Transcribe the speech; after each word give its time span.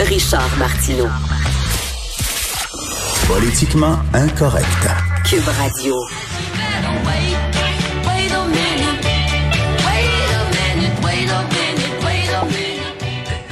Richard 0.00 0.56
Martineau. 0.58 1.08
Politiquement 3.28 3.98
incorrect. 4.14 4.88
Cube 5.24 5.46
Radio. 5.58 5.94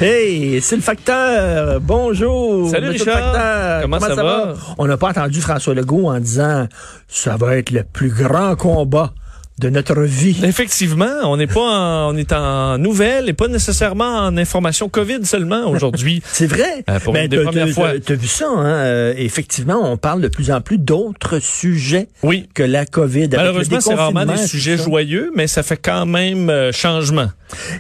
Hey, 0.03 0.63
c'est 0.63 0.77
le 0.77 0.83
facteur. 0.83 1.79
Bonjour. 1.83 2.71
Salut, 2.71 2.87
Monsieur 2.89 3.05
le 3.05 3.13
Richard. 3.13 3.35
facteur. 3.35 3.83
Comment 3.83 4.01
ça 4.01 4.15
va? 4.15 4.55
On 4.79 4.87
n'a 4.87 4.97
pas 4.97 5.11
entendu 5.11 5.43
François 5.43 5.75
Legault 5.75 6.09
en 6.09 6.19
disant 6.19 6.67
ça 7.07 7.37
va 7.37 7.59
être 7.59 7.71
le 7.71 7.83
plus 7.85 8.09
grand 8.09 8.57
combat 8.57 9.13
de 9.61 9.69
notre 9.69 10.01
vie. 10.03 10.37
Effectivement, 10.43 11.11
on 11.25 11.37
n'est 11.37 11.47
pas 11.47 11.61
en, 11.61 12.15
on 12.15 12.17
est 12.17 12.33
en 12.33 12.79
nouvelles 12.79 13.29
et 13.29 13.33
pas 13.35 13.49
nécessairement 13.49 14.17
en 14.27 14.37
information 14.39 14.89
Covid 14.89 15.25
seulement 15.25 15.69
aujourd'hui. 15.69 16.23
C'est 16.33 16.47
vrai. 16.47 16.83
Euh, 16.89 16.99
pour 16.99 17.15
une 17.15 17.29
des 17.29 17.39
premières 17.43 17.69
fois. 17.69 17.93
t'as- 18.05 18.15
vu 18.15 18.27
ça, 18.27 18.47
hein? 18.49 18.65
Euh, 18.67 19.15
effectivement, 19.17 19.81
on 19.93 19.97
parle 19.97 20.23
de 20.23 20.29
plus 20.29 20.51
en 20.51 20.61
plus 20.61 20.79
d'autres 20.79 21.39
sujets 21.41 22.09
Oui. 22.23 22.49
que 22.55 22.63
la 22.63 22.87
COVID. 22.87 23.29
Malheureusement, 23.33 23.81
c'est 23.81 23.95
rarement 23.95 24.25
des 24.25 24.37
sujets 24.39 24.77
joyeux, 24.79 25.31
mais 25.37 25.47
ça 25.47 25.63
fait 25.63 25.77
quand 25.77 26.07
même 26.07 26.49
euh, 26.51 26.73
changement. 26.73 27.29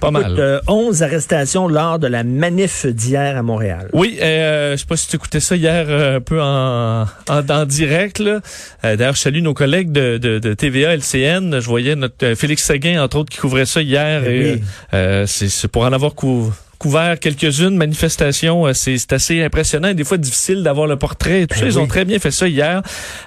Pas 0.00 0.09
Écoute, 0.09 0.22
mal. 0.22 0.37
euh, 0.41 0.61
11 0.67 1.03
arrestations 1.05 1.69
lors 1.69 1.98
de 2.00 2.09
la 2.09 2.25
manif 2.25 2.87
d'hier 2.87 3.37
à 3.37 3.42
Montréal. 3.42 3.89
Oui, 3.92 4.19
euh, 4.20 4.72
je 4.72 4.81
sais 4.81 4.87
pas 4.87 4.97
si 4.97 5.06
tu 5.09 5.17
écoutais 5.17 5.39
ça 5.41 5.55
hier 5.56 5.87
euh, 5.89 6.17
un 6.17 6.20
peu 6.20 6.41
en, 6.42 7.03
en, 7.28 7.48
en 7.48 7.65
direct. 7.67 8.20
Euh, 8.20 8.41
D'ailleurs, 8.83 9.15
je 9.15 9.20
salue 9.20 9.42
nos 9.42 9.55
collègues 9.55 9.92
de, 9.92 10.19
de, 10.19 10.39
de 10.41 10.55
TVA, 10.55 10.94
LCN. 10.97 11.61
Je 11.61 11.70
voyais 11.71 11.97
notre 11.97 12.25
euh, 12.27 12.37
Félix 12.37 12.65
Seguin, 12.65 13.03
entre 13.03 13.17
autres, 13.19 13.31
qui 13.31 13.39
couvrait 13.39 13.67
ça 13.67 13.81
hier. 13.81 14.23
Eh 14.27 14.37
et, 14.37 14.53
oui. 14.55 14.63
euh, 14.95 15.25
c'est 15.27 15.69
pour 15.69 15.83
en 15.83 15.93
avoir 15.93 16.15
cou- 16.15 16.53
couvert 16.81 17.19
quelques-unes 17.20 17.77
manifestations. 17.77 18.67
euh, 18.67 18.73
C'est 18.73 19.12
assez 19.12 19.42
impressionnant 19.45 19.89
et 19.89 19.95
des 19.95 20.03
fois 20.03 20.17
difficile 20.17 20.62
d'avoir 20.62 20.87
le 20.87 20.97
portrait. 20.97 21.42
Tout 21.47 21.55
Ben 21.55 21.61
ça, 21.61 21.67
ils 21.67 21.77
oui. 21.77 21.83
ont 21.84 21.87
très 21.87 22.05
bien 22.06 22.19
fait 22.19 22.31
ça 22.31 22.48
hier. 22.48 22.83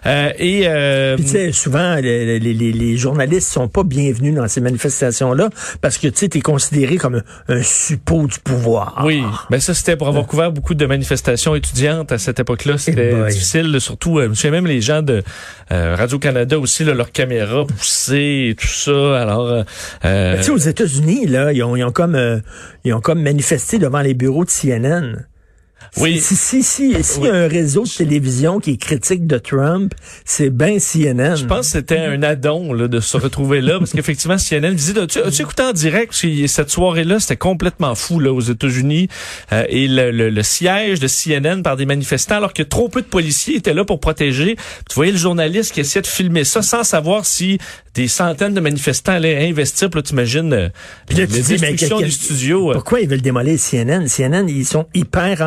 Euh, 0.07 0.31
et 0.39 0.63
euh, 0.65 1.15
Puis 1.15 1.25
tu 1.25 1.31
sais, 1.31 1.51
souvent, 1.51 1.95
les, 1.95 2.39
les, 2.39 2.53
les, 2.53 2.97
journalistes 2.97 3.49
sont 3.51 3.67
pas 3.67 3.83
bienvenus 3.83 4.33
dans 4.33 4.47
ces 4.47 4.59
manifestations-là 4.59 5.49
parce 5.81 5.99
que 5.99 6.07
tu 6.07 6.29
t'es 6.29 6.41
considéré 6.41 6.97
comme 6.97 7.21
un, 7.47 7.53
un 7.59 7.61
suppôt 7.61 8.25
du 8.25 8.39
pouvoir. 8.39 9.03
Oui, 9.05 9.23
ben 9.51 9.59
ça 9.59 9.73
c'était 9.75 9.95
pour 9.97 10.07
avoir 10.07 10.25
couvert 10.25 10.51
beaucoup 10.51 10.73
de 10.73 10.85
manifestations 10.87 11.53
étudiantes 11.55 12.11
à 12.11 12.17
cette 12.17 12.39
époque-là. 12.39 12.79
C'était 12.79 13.11
Eh 13.13 13.15
boy. 13.15 13.31
difficile, 13.31 13.79
surtout. 13.79 14.17
Euh, 14.17 14.29
je 14.33 14.39
sais 14.39 14.49
même 14.51 14.65
les 14.65 14.81
gens 14.81 15.03
de 15.03 15.21
euh, 15.71 15.95
Radio 15.95 16.17
Canada 16.17 16.57
aussi, 16.57 16.83
là, 16.83 16.95
leurs 16.95 17.11
caméras 17.11 17.65
poussées 17.67 18.47
et 18.49 18.55
tout 18.55 18.67
ça. 18.67 19.21
Alors, 19.21 19.47
euh, 19.47 19.63
Ben, 20.01 20.37
Tu 20.39 20.45
sais, 20.45 20.51
aux 20.51 20.57
États-Unis, 20.57 21.27
là, 21.27 21.53
ils 21.53 21.61
ont, 21.63 21.75
ils 21.75 21.83
ont 21.83 21.91
comme, 21.91 22.41
ils 22.83 22.93
ont 22.95 22.99
comme 23.01 23.21
manifesté 23.21 23.42
devant 23.77 24.01
les 24.01 24.13
bureaux 24.13 24.45
de 24.45 24.49
CNN. 24.49 25.27
Oui. 25.97 26.19
Si, 26.19 26.35
si, 26.35 26.63
si, 26.63 27.03
si, 27.03 27.19
Oui. 27.19 27.27
y 27.27 27.31
a 27.31 27.33
un 27.35 27.47
réseau 27.47 27.83
de 27.83 27.89
télévision 27.89 28.59
qui 28.59 28.71
est 28.71 28.77
critique 28.77 29.27
de 29.27 29.37
Trump, 29.37 29.93
c'est 30.25 30.49
ben 30.49 30.79
CNN. 30.79 31.35
je 31.35 31.45
pense 31.45 31.67
que 31.67 31.71
c'était 31.73 31.97
un 31.99 32.23
addon 32.23 32.73
là, 32.73 32.87
de 32.87 32.99
se 32.99 33.17
retrouver 33.17 33.61
là, 33.61 33.79
parce 33.79 33.91
qu'effectivement, 33.93 34.37
CNN 34.37 34.71
visite. 34.73 34.97
As-tu 34.97 35.19
as-tu 35.19 35.41
écouté 35.41 35.63
en 35.63 35.71
direct? 35.73 36.07
Parce 36.09 36.21
que 36.21 36.47
cette 36.47 36.69
soirée-là, 36.69 37.19
c'était 37.19 37.37
complètement 37.37 37.95
fou 37.95 38.19
là 38.19 38.31
aux 38.33 38.41
États-Unis. 38.41 39.07
Euh, 39.51 39.63
et 39.69 39.87
le, 39.87 40.11
le- 40.11 40.29
le 40.29 40.43
siège 40.43 40.99
de 40.99 41.07
CNN 41.07 41.61
par 41.63 41.77
des 41.77 41.85
manifestants, 41.85 42.35
alors 42.37 42.53
que 42.53 42.63
trop 42.63 42.89
peu 42.89 43.01
de 43.01 43.07
policiers 43.07 43.57
étaient 43.57 43.73
là 43.73 43.85
pour 43.85 43.99
protéger. 43.99 44.55
Tu 44.89 44.95
voyais 44.95 45.11
le 45.11 45.17
journaliste 45.17 45.73
qui 45.73 45.79
essayait 45.81 46.01
de 46.01 46.07
filmer 46.07 46.43
ça 46.43 46.61
sans 46.61 46.83
savoir 46.83 47.25
si 47.25 47.57
des 47.93 48.07
centaines 48.07 48.53
de 48.55 48.59
manifestants 48.59 49.11
allaient 49.13 49.47
investir. 49.47 49.89
Puis 49.89 49.99
là, 49.99 50.01
t'imagines 50.03 50.53
euh, 50.53 50.69
les 51.11 51.27
destructions 51.27 51.99
du 52.01 52.09
studio. 52.11 52.71
euh, 52.71 52.73
Pourquoi 52.73 53.01
ils 53.01 53.07
veulent 53.09 53.21
démolir 53.21 53.59
CNN? 53.59 54.07
CNN, 54.07 54.47
ils 54.49 54.65
sont 54.65 54.87
hyper 54.93 55.41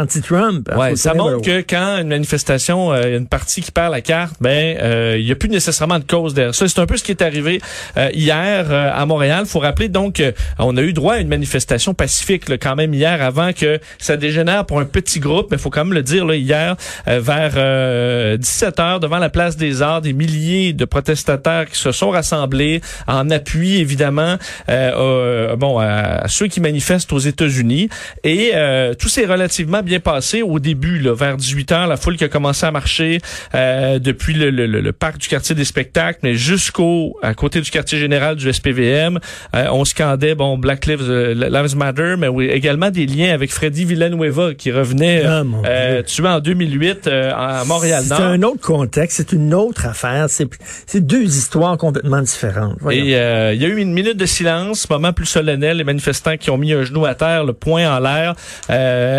Ouais, 0.76 0.97
ça 0.97 1.14
montre 1.14 1.42
que 1.42 1.60
quand 1.60 1.98
une 1.98 2.09
manifestation, 2.09 2.92
euh, 2.92 3.19
une 3.19 3.26
partie 3.26 3.60
qui 3.60 3.70
perd 3.70 3.92
la 3.92 4.00
carte, 4.00 4.37
ben 4.41 4.76
euh, 4.81 5.16
il 5.19 5.26
y 5.26 5.32
a 5.32 5.37
plus 5.37 5.48
nécessairement 5.48 5.98
de 5.98 6.04
cause 6.04 6.34
derrière 6.34 6.54
ça. 6.54 6.69
C'est 6.69 6.81
un 6.81 6.87
peu 6.87 6.97
ce 6.97 7.04
qui 7.04 7.12
est 7.12 7.22
arrivé 7.22 7.60
euh, 7.97 8.10
hier 8.12 8.66
euh, 8.70 8.91
à 8.92 9.06
Montréal. 9.06 9.47
Faut 9.47 9.60
rappeler 9.60 9.88
donc 9.88 10.22
on 10.59 10.76
a 10.76 10.82
eu 10.82 10.92
droit 10.92 11.14
à 11.14 11.19
une 11.19 11.28
manifestation 11.28 11.94
pacifique 11.94 12.48
là, 12.48 12.59
quand 12.59 12.76
même 12.76 12.94
hier 12.94 13.22
avant 13.22 13.53
que 13.53 13.78
ça 13.98 14.16
dégénère 14.16 14.64
pour 14.66 14.81
un 14.81 14.84
petit 14.84 15.20
groupe, 15.20 15.48
mais 15.50 15.59
faut 15.59 15.70
quand 15.70 15.84
même 15.84 15.94
le 15.94 16.03
dire 16.03 16.25
là 16.25 16.34
hier 16.34 16.76
euh, 17.08 17.20
vers 17.20 18.38
17 18.38 18.81
heures 18.81 19.00
devant 19.00 19.19
la 19.19 19.31
place 19.31 19.56
des 19.56 19.82
Arts, 19.82 20.00
des 20.00 20.12
milliers 20.12 20.72
de 20.72 20.84
protestataires 20.84 21.66
qui 21.66 21.78
se 21.78 21.93
sont 21.93 22.10
rassemblés 22.10 22.81
en 23.06 23.31
appui 23.31 23.76
évidemment 23.78 24.37
euh, 24.69 24.93
euh, 24.97 25.56
bon 25.56 25.78
à, 25.78 25.87
à 25.87 26.28
ceux 26.28 26.47
qui 26.47 26.60
manifestent 26.60 27.12
aux 27.12 27.19
États-Unis 27.19 27.88
et 28.25 28.53
euh, 28.54 28.94
tout 28.94 29.08
s'est 29.08 29.26
relativement 29.26 29.82
bien 29.82 30.00
passé 30.06 30.43
au 30.43 30.59
début 30.61 30.99
là, 31.00 31.15
vers 31.15 31.37
18 31.37 31.72
heures 31.72 31.87
la 31.89 31.97
foule 31.97 32.17
qui 32.17 32.22
a 32.25 32.28
commencé 32.28 32.65
à 32.65 32.71
marcher 32.71 33.19
euh, 33.55 33.99
depuis 33.99 34.34
le, 34.34 34.50
le- 34.50 34.67
le- 34.67 34.93
parc 34.93 35.19
du 35.19 35.27
quartier 35.28 35.55
des 35.56 35.65
spectacles 35.65 36.21
mais 36.22 36.34
jusqu'au 36.34 37.17
à 37.22 37.34
côté 37.34 37.61
du 37.61 37.71
quartier 37.71 37.99
général 37.99 38.37
du 38.37 38.47
SPVM 38.53 39.19
Euh, 39.55 39.67
on 39.72 39.84
scandait 39.84 40.34
bon 40.37 40.59
Black 40.59 40.87
Lives, 40.87 41.00
euh, 41.09 41.34
Lives 41.34 41.77
Matter 41.77 42.15
mais 42.19 42.28
également 42.61 42.91
des 42.91 43.06
liens 43.06 43.33
avec 43.34 43.50
Freddy 43.53 43.84
Villanueva 43.84 44.55
qui 44.55 44.71
revenait 44.71 45.25
Ah, 45.27 45.43
euh, 45.67 46.03
tué 46.03 46.28
en 46.28 46.38
2008 46.41 47.06
euh, 47.09 47.33
à 47.34 47.65
Montréal 47.65 48.05
C'est 48.06 48.15
un 48.15 48.43
autre 48.43 48.61
contexte, 48.61 49.17
c'est 49.17 49.33
une 49.33 49.53
autre 49.55 49.87
affaire. 49.87 50.27
C'est 50.28 50.49
c'est 50.87 51.05
deux 51.05 51.25
histoires 51.25 51.77
complètement 51.77 52.23
différentes. 52.23 52.77
Voyons. 52.81 53.05
Et 53.05 53.17
euh, 53.17 53.53
il 53.55 53.61
y 53.61 53.65
a 53.65 53.69
eu 53.69 53.78
une 53.78 53.93
minute 53.93 54.17
de 54.17 54.27
silence, 54.27 54.88
moment 54.88 55.12
plus 55.12 55.27
solennel, 55.27 55.78
les 55.78 55.84
manifestants 55.84 56.37
qui 56.37 56.50
ont 56.50 56.59
mis 56.59 56.73
un 56.73 56.84
genou 56.84 57.05
à 57.06 57.15
terre, 57.15 57.44
le 57.44 57.53
poing 57.53 57.84
en 57.97 57.99
l'air, 57.99 58.34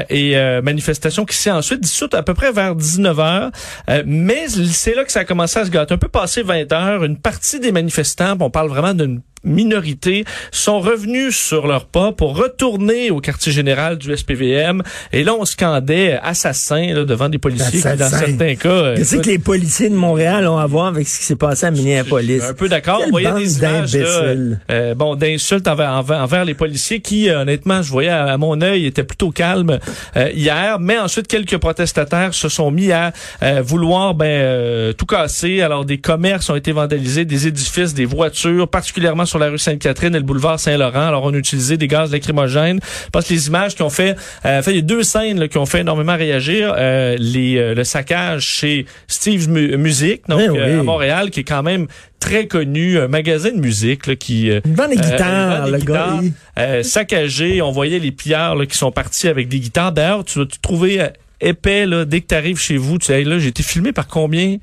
et 0.10 0.38
manifestation 0.78 1.26
qui 1.26 1.36
s'est 1.36 1.50
ensuite 1.50 1.82
dissoute 1.82 2.14
à 2.14 2.22
peu 2.22 2.36
près 2.36 2.52
vers 2.52 2.76
19 2.76 3.20
heures. 3.20 3.52
Euh, 3.90 4.04
mais 4.06 4.48
c'est 4.48 4.94
là 4.94 5.04
que 5.04 5.12
ça 5.12 5.22
a 5.22 5.26
commencé 5.26 5.58
à 5.58 5.66
se 5.66 5.72
gâter. 5.72 5.96
Un 5.96 5.98
peu 5.98 6.08
passé 6.08 6.44
20 6.44 6.72
heures, 6.72 7.04
une 7.04 7.18
partie 7.18 7.60
des 7.60 7.72
manifestants, 7.72 8.38
on 8.40 8.52
parle 8.52 8.70
vraiment 8.70 8.94
d'une 8.94 9.22
minorité 9.48 10.26
sont 10.52 10.80
revenus 10.80 11.36
sur 11.36 11.68
leurs 11.68 11.86
pas 11.86 12.12
pour 12.12 12.38
retourner 12.38 13.12
au 13.12 13.20
quartier 13.20 13.52
général 13.52 13.98
du 13.98 14.16
SPVM 14.16 14.84
et 15.12 15.24
là 15.24 15.34
on 15.34 15.46
scandait 15.46 16.20
assassin 16.22 16.94
là, 16.94 17.06
devant 17.06 17.30
des 17.30 17.38
policiers 17.38 17.82
qui 17.82 17.98
dans 17.98 18.10
certains 18.10 18.56
cas 18.56 18.70
euh, 18.70 18.96
Qu'est-ce 18.96 19.18
que 19.18 19.30
les 19.30 19.40
policiers 19.40 19.90
de 19.90 19.96
Montréal 19.96 20.48
ont 20.48 20.58
à 20.58 20.66
voir 20.66 20.88
avec 20.88 21.08
ce 21.08 21.20
qui 21.20 21.26
s'est 21.26 21.36
passé 21.36 21.66
à 21.66 21.72
Minneapolis? 21.72 22.44
un 22.44 22.54
peu 22.54 22.70
d'accord. 22.70 23.02
On 23.06 23.10
voyait 23.10 23.32
des 23.34 23.58
images 23.58 23.96
là, 23.96 24.36
euh, 24.72 24.96
bon, 24.96 25.16
d'insultes 25.16 25.68
envers, 25.68 25.92
envers, 25.92 26.22
envers 26.22 26.46
les 26.46 26.54
policiers 26.54 27.00
qui, 27.00 27.30
euh, 27.30 27.42
honnêtement, 27.42 27.82
je 27.82 27.92
voyais 27.92 28.10
à, 28.10 28.26
à 28.26 28.38
mon 28.38 28.62
œil, 28.62 28.86
étaient 28.86 29.04
plutôt 29.04 29.32
calmes 29.32 29.80
euh, 30.16 30.30
hier. 30.34 30.80
Mais 30.80 30.98
ensuite, 30.98 31.28
quelques 31.28 31.58
protestataires 31.58 32.34
se 32.34 32.50
sont 32.50 32.72
mis 32.72 32.92
à 32.92 33.12
euh, 33.44 33.62
vouloir 33.64 34.14
ben, 34.14 34.26
euh, 34.26 34.94
tout 34.94 35.06
casser. 35.06 35.62
Alors, 35.62 35.86
des 35.86 36.00
commerces 36.00 36.50
ont 36.50 36.56
été 36.56 36.72
vandalisés, 36.72 37.26
des 37.26 37.48
édifices, 37.48 37.94
des 37.94 38.06
voitures, 38.06 38.68
particulièrement 38.68 39.26
sur 39.26 39.37
la 39.40 39.50
rue 39.50 39.58
Sainte-Catherine 39.58 40.16
et 40.16 40.20
le 40.20 40.24
boulevard 40.24 40.60
Saint-Laurent. 40.60 41.08
Alors, 41.08 41.24
on 41.24 41.34
a 41.34 41.38
utilisé 41.38 41.78
des 41.78 41.88
gaz 41.88 42.12
lacrymogènes. 42.12 42.80
Pense 43.12 43.28
que 43.28 43.34
les 43.34 43.48
images 43.48 43.76
qui 43.76 43.82
ont 43.84 43.90
fait... 43.90 44.16
Euh, 44.46 44.62
fait, 44.62 44.72
il 44.72 44.76
y 44.78 44.80
a 44.80 44.82
deux 44.82 45.04
scènes 45.04 45.40
là, 45.40 45.48
qui 45.48 45.58
ont 45.58 45.66
fait 45.66 45.82
énormément 45.82 46.16
réagir. 46.16 46.74
Euh, 46.78 47.16
les, 47.20 47.58
euh, 47.58 47.74
le 47.74 47.84
saccage 47.84 48.44
chez 48.44 48.86
Steve 49.08 49.50
Mu- 49.50 49.78
Music, 49.78 50.22
donc 50.28 50.42
Eh 50.44 50.50
oui. 50.50 50.58
euh, 50.60 50.80
à 50.80 50.84
Montréal, 50.84 51.30
qui 51.30 51.42
est 51.42 51.44
quand 51.44 51.64
même 51.64 51.88
très 52.20 52.48
connu, 52.48 52.98
un 53.00 53.08
magasin 53.08 53.52
de 53.52 53.60
musique 53.60 54.08
là, 54.08 54.16
qui... 54.16 54.50
euh, 54.50 54.60
Il 54.66 54.74
vend 54.74 54.88
des 54.88 54.98
euh, 54.98 55.02
guitares, 55.02 55.68
le 55.68 55.78
gars. 55.78 55.82
guitares, 55.82 56.22
euh, 56.60 56.84
saccagé. 56.84 57.62
On 57.62 57.72
voyait 57.72 58.00
les 58.00 58.12
pillards 58.12 58.56
là, 58.56 58.66
qui 58.66 58.78
sont 58.78 58.92
partis 58.92 59.28
avec 59.28 59.48
des 59.48 59.60
guitares. 59.60 59.92
D'ailleurs, 59.92 60.26
tu 60.26 60.40
vas 60.40 60.46
te 60.46 60.58
trouver 60.62 61.08
épais 61.40 61.86
là, 61.86 62.04
dès 62.06 62.22
que 62.22 62.28
tu 62.28 62.36
arrives 62.36 62.60
chez 62.60 62.78
vous. 62.78 62.98
Tu 62.98 63.06
sais, 63.08 63.20
hey, 63.20 63.24
là, 63.26 63.38
j'ai 63.38 63.50
été 63.50 63.62
filmé 63.62 63.92
par 63.92 64.08
combien? 64.08 64.58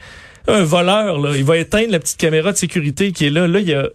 Un 0.46 0.62
voleur, 0.62 1.18
là, 1.20 1.30
il 1.36 1.44
va 1.44 1.56
éteindre 1.56 1.92
la 1.92 2.00
petite 2.00 2.18
caméra 2.18 2.52
de 2.52 2.56
sécurité 2.58 3.12
qui 3.12 3.26
est 3.26 3.30
là. 3.30 3.46
Là, 3.46 3.60
il 3.60 3.68
y 3.68 3.72
a 3.74 3.88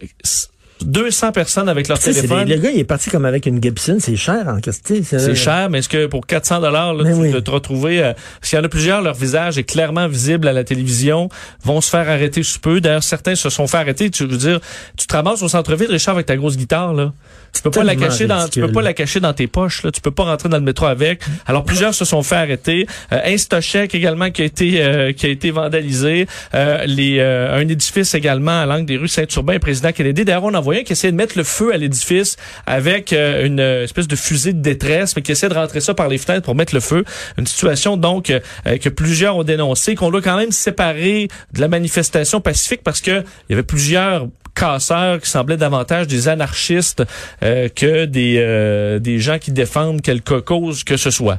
200 0.84 1.32
personnes 1.32 1.68
avec 1.68 1.88
leur 1.88 1.98
téléphone. 1.98 2.44
des- 2.46 2.56
le 2.56 2.60
gars, 2.62 2.70
il 2.70 2.78
est 2.80 2.84
parti 2.84 3.10
comme 3.10 3.24
avec 3.24 3.46
une 3.46 3.62
Gibson, 3.62 3.98
c'est 4.00 4.16
cher 4.16 4.46
en 4.48 4.60
question. 4.60 4.96
C'est 5.02 5.34
cher, 5.34 5.68
mais 5.70 5.78
est-ce 5.78 5.88
que 5.88 6.06
pour 6.06 6.26
400 6.26 6.60
dollars, 6.60 6.94
Mais 6.94 7.12
tu 7.12 7.18
oui. 7.18 7.30
vas 7.30 7.40
te 7.40 7.50
retrouver, 7.50 8.02
euh, 8.02 8.12
s'il 8.42 8.58
y 8.58 8.60
en 8.60 8.64
a 8.64 8.68
plusieurs, 8.68 9.02
leur 9.02 9.14
visage 9.14 9.58
est 9.58 9.64
clairement 9.64 10.08
visible 10.08 10.48
à 10.48 10.52
la 10.52 10.64
télévision, 10.64 11.28
vont 11.64 11.80
se 11.80 11.90
faire 11.90 12.08
arrêter 12.08 12.42
sous 12.42 12.60
peu. 12.60 12.80
D'ailleurs, 12.80 13.02
certains 13.02 13.34
se 13.34 13.50
sont 13.50 13.66
fait 13.66 13.76
arrêter. 13.78 14.10
Tu 14.10 14.24
veux 14.26 14.36
dire, 14.36 14.60
tu 14.96 15.06
te 15.06 15.14
ramasses 15.14 15.42
au 15.42 15.48
centre-ville, 15.48 15.90
Richard, 15.90 16.14
avec 16.14 16.26
ta 16.26 16.36
grosse 16.36 16.56
guitare, 16.56 16.94
là. 16.94 17.12
Tu 17.52 17.62
peux 17.62 17.70
pas 17.72 17.82
la 17.82 17.96
cacher 17.96 18.28
dans, 18.28 18.48
tu 18.48 18.60
peux 18.60 18.70
pas 18.70 18.80
la 18.80 18.92
cacher 18.92 19.18
dans 19.18 19.32
tes 19.32 19.48
poches. 19.48 19.82
Là. 19.82 19.90
Tu 19.90 20.00
peux 20.00 20.12
pas 20.12 20.22
rentrer 20.22 20.48
dans 20.48 20.58
le 20.58 20.62
métro 20.62 20.86
avec. 20.86 21.20
Alors 21.46 21.64
plusieurs 21.64 21.92
se 21.94 22.04
sont 22.04 22.22
fait 22.22 22.36
arrêter. 22.36 22.86
Euh, 23.12 23.18
Instochek 23.26 23.92
également 23.92 24.30
qui 24.30 24.42
a 24.42 24.44
été 24.44 24.80
euh, 24.80 25.12
qui 25.12 25.26
a 25.26 25.30
été 25.30 25.50
vandalisé. 25.50 26.28
Euh, 26.54 26.84
les 26.86 27.18
euh, 27.18 27.56
un 27.58 27.66
édifice 27.66 28.14
également 28.14 28.60
à 28.62 28.66
l'angle 28.66 28.86
des 28.86 28.96
rues 28.96 29.08
Saint-Urbain 29.08 29.58
Président 29.58 29.90
Kennedy. 29.90 30.24
D'ailleurs, 30.24 30.44
on 30.44 30.54
un 30.72 30.82
qui 30.82 30.94
de 30.94 31.16
mettre 31.16 31.36
le 31.36 31.44
feu 31.44 31.72
à 31.72 31.76
l'édifice 31.76 32.36
avec 32.66 33.12
euh, 33.12 33.46
une 33.46 33.60
espèce 33.60 34.08
de 34.08 34.16
fusée 34.16 34.52
de 34.52 34.60
détresse, 34.60 35.16
mais 35.16 35.22
qui 35.22 35.32
essaie 35.32 35.48
de 35.48 35.54
rentrer 35.54 35.80
ça 35.80 35.94
par 35.94 36.08
les 36.08 36.18
fenêtres 36.18 36.44
pour 36.44 36.54
mettre 36.54 36.74
le 36.74 36.80
feu. 36.80 37.04
Une 37.38 37.46
situation 37.46 37.96
donc 37.96 38.30
euh, 38.30 38.40
que 38.78 38.88
plusieurs 38.88 39.36
ont 39.36 39.44
dénoncé, 39.44 39.94
qu'on 39.94 40.10
doit 40.10 40.22
quand 40.22 40.36
même 40.36 40.52
séparer 40.52 41.28
de 41.52 41.60
la 41.60 41.68
manifestation 41.68 42.40
pacifique 42.40 42.82
parce 42.82 43.00
que 43.00 43.22
il 43.48 43.50
y 43.50 43.52
avait 43.54 43.62
plusieurs 43.62 44.28
casseurs 44.60 45.20
qui 45.20 45.30
semblaient 45.30 45.56
davantage 45.56 46.06
des 46.06 46.28
anarchistes 46.28 47.02
euh, 47.42 47.68
que 47.74 48.04
des 48.04 48.36
euh, 48.38 48.98
des 48.98 49.18
gens 49.18 49.38
qui 49.38 49.52
défendent 49.52 50.02
quelque 50.02 50.38
cause 50.38 50.84
que 50.84 50.96
ce 50.96 51.10
soit. 51.10 51.38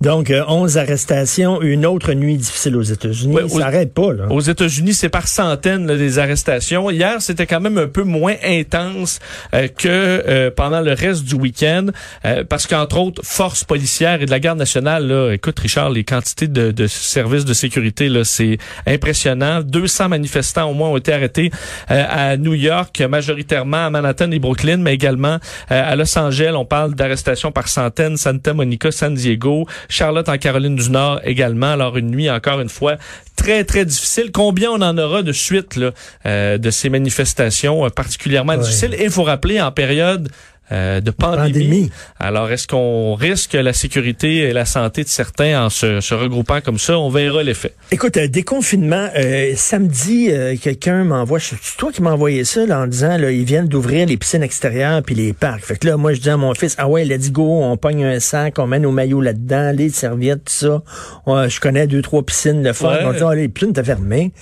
Donc, 0.00 0.30
euh, 0.30 0.44
11 0.48 0.78
arrestations, 0.78 1.60
une 1.62 1.86
autre 1.86 2.12
nuit 2.14 2.36
difficile 2.36 2.76
aux 2.76 2.82
États-Unis. 2.82 3.34
Ouais, 3.34 3.48
ça 3.48 3.58
n'arrête 3.58 3.92
pas, 3.92 4.12
là. 4.12 4.26
Aux 4.30 4.40
États-Unis, 4.40 4.94
c'est 4.94 5.08
par 5.08 5.28
centaines 5.28 5.86
là, 5.86 5.96
des 5.96 6.18
arrestations. 6.18 6.90
Hier, 6.90 7.20
c'était 7.20 7.46
quand 7.46 7.60
même 7.60 7.78
un 7.78 7.86
peu 7.86 8.02
moins 8.02 8.34
intense 8.44 9.20
euh, 9.54 9.68
que 9.68 9.88
euh, 9.88 10.50
pendant 10.50 10.80
le 10.80 10.92
reste 10.92 11.24
du 11.24 11.34
week-end, 11.34 11.86
euh, 12.24 12.44
parce 12.44 12.66
qu'entre 12.66 12.98
autres, 12.98 13.22
forces 13.24 13.64
policières 13.64 14.22
et 14.22 14.26
de 14.26 14.30
la 14.30 14.40
garde 14.40 14.58
nationale, 14.58 15.06
là, 15.06 15.32
écoute 15.32 15.58
Richard, 15.58 15.90
les 15.90 16.04
quantités 16.04 16.48
de, 16.48 16.70
de 16.70 16.86
services 16.86 17.44
de 17.44 17.54
sécurité, 17.54 18.08
là, 18.08 18.24
c'est 18.24 18.58
impressionnant. 18.86 19.62
200 19.62 20.08
manifestants 20.08 20.70
au 20.70 20.74
moins 20.74 20.90
ont 20.90 20.96
été 20.96 21.12
arrêtés 21.12 21.50
euh, 21.90 22.04
à 22.08 22.36
New 22.36 22.53
York, 22.54 23.00
majoritairement 23.08 23.86
à 23.86 23.90
Manhattan 23.90 24.30
et 24.30 24.38
Brooklyn, 24.38 24.78
mais 24.78 24.94
également 24.94 25.38
euh, 25.70 25.92
à 25.92 25.96
Los 25.96 26.16
Angeles. 26.18 26.52
On 26.54 26.64
parle 26.64 26.94
d'arrestations 26.94 27.52
par 27.52 27.68
centaines, 27.68 28.16
Santa 28.16 28.52
Monica, 28.54 28.90
San 28.90 29.14
Diego, 29.14 29.66
Charlotte 29.88 30.28
en 30.28 30.38
Caroline 30.38 30.76
du 30.76 30.90
Nord 30.90 31.20
également. 31.24 31.72
Alors 31.72 31.96
une 31.96 32.10
nuit 32.10 32.30
encore 32.30 32.60
une 32.60 32.68
fois 32.68 32.96
très 33.36 33.64
très 33.64 33.84
difficile. 33.84 34.30
Combien 34.32 34.70
on 34.70 34.80
en 34.80 34.96
aura 34.98 35.22
de 35.22 35.32
suite 35.32 35.76
là, 35.76 35.90
euh, 36.26 36.58
de 36.58 36.70
ces 36.70 36.88
manifestations 36.88 37.84
euh, 37.84 37.88
particulièrement 37.90 38.52
Ouais. 38.54 38.58
difficiles? 38.58 38.94
Et 38.98 39.04
il 39.04 39.10
faut 39.10 39.24
rappeler 39.24 39.60
en 39.60 39.72
période 39.72 40.28
euh, 40.72 41.00
de 41.00 41.10
pandémie. 41.10 41.52
Pandémie. 41.52 41.90
Alors, 42.18 42.50
est-ce 42.50 42.66
qu'on 42.66 43.14
risque 43.14 43.52
la 43.52 43.72
sécurité 43.72 44.38
et 44.38 44.52
la 44.52 44.64
santé 44.64 45.04
de 45.04 45.08
certains 45.08 45.64
en 45.64 45.70
se, 45.70 46.00
se 46.00 46.14
regroupant 46.14 46.60
comme 46.60 46.78
ça? 46.78 46.98
On 46.98 47.10
verra 47.10 47.42
l'effet. 47.42 47.74
Écoute, 47.90 48.16
euh, 48.16 48.28
déconfinement, 48.28 49.08
euh, 49.16 49.52
samedi, 49.56 50.28
euh, 50.30 50.56
quelqu'un 50.60 51.04
m'envoie, 51.04 51.38
c'est 51.38 51.56
toi 51.76 51.92
qui 51.92 52.02
m'as 52.02 52.12
envoyé 52.12 52.44
ça 52.44 52.64
là, 52.66 52.80
en 52.80 52.86
disant, 52.86 53.16
là, 53.18 53.30
ils 53.30 53.44
viennent 53.44 53.68
d'ouvrir 53.68 54.06
les 54.06 54.16
piscines 54.16 54.42
extérieures 54.42 55.02
puis 55.02 55.14
les 55.14 55.32
parcs. 55.32 55.64
Fait 55.64 55.76
que 55.76 55.86
là, 55.86 55.96
moi, 55.96 56.14
je 56.14 56.20
dis 56.20 56.30
à 56.30 56.36
mon 56.36 56.54
fils, 56.54 56.74
ah 56.78 56.88
ouais, 56.88 57.04
let's 57.04 57.30
go, 57.30 57.62
on 57.62 57.76
pogne 57.76 58.04
un 58.04 58.20
sac, 58.20 58.58
on 58.58 58.66
met 58.66 58.78
nos 58.78 58.90
maillots 58.90 59.20
là-dedans, 59.20 59.72
les 59.74 59.90
serviettes, 59.90 60.44
tout 60.44 60.82
ça. 61.26 61.46
Je 61.48 61.60
connais 61.60 61.86
deux, 61.86 62.02
trois 62.02 62.22
piscines 62.22 62.62
de 62.62 62.72
fun. 62.72 62.88
Ouais. 62.88 63.04
On 63.04 63.12
dit, 63.12 63.18
ah, 63.22 63.34
les 63.34 63.48
piscines 63.48 63.70
étaient 63.70 63.84
fermées. 63.84 64.32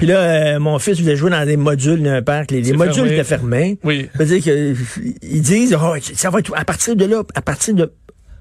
Puis 0.00 0.06
là, 0.06 0.16
euh, 0.16 0.58
mon 0.58 0.78
fils 0.78 0.98
voulait 0.98 1.14
jouer 1.14 1.30
dans 1.30 1.44
des 1.44 1.58
modules 1.58 2.02
d'un 2.02 2.22
parc. 2.22 2.52
Les, 2.52 2.72
modules 2.72 3.12
étaient 3.12 3.22
fermés. 3.22 3.78
Oui. 3.84 4.08
Ça 4.16 4.24
veut 4.24 4.40
dire 4.40 4.42
que, 4.42 4.74
ils 5.20 5.42
disent, 5.76 5.78
Ah, 5.82 5.94
ça 6.14 6.30
va 6.30 6.38
être, 6.40 6.52
à 6.56 6.64
partir 6.64 6.96
de 6.96 7.04
là, 7.04 7.22
à 7.34 7.42
partir 7.42 7.74
de, 7.74 7.92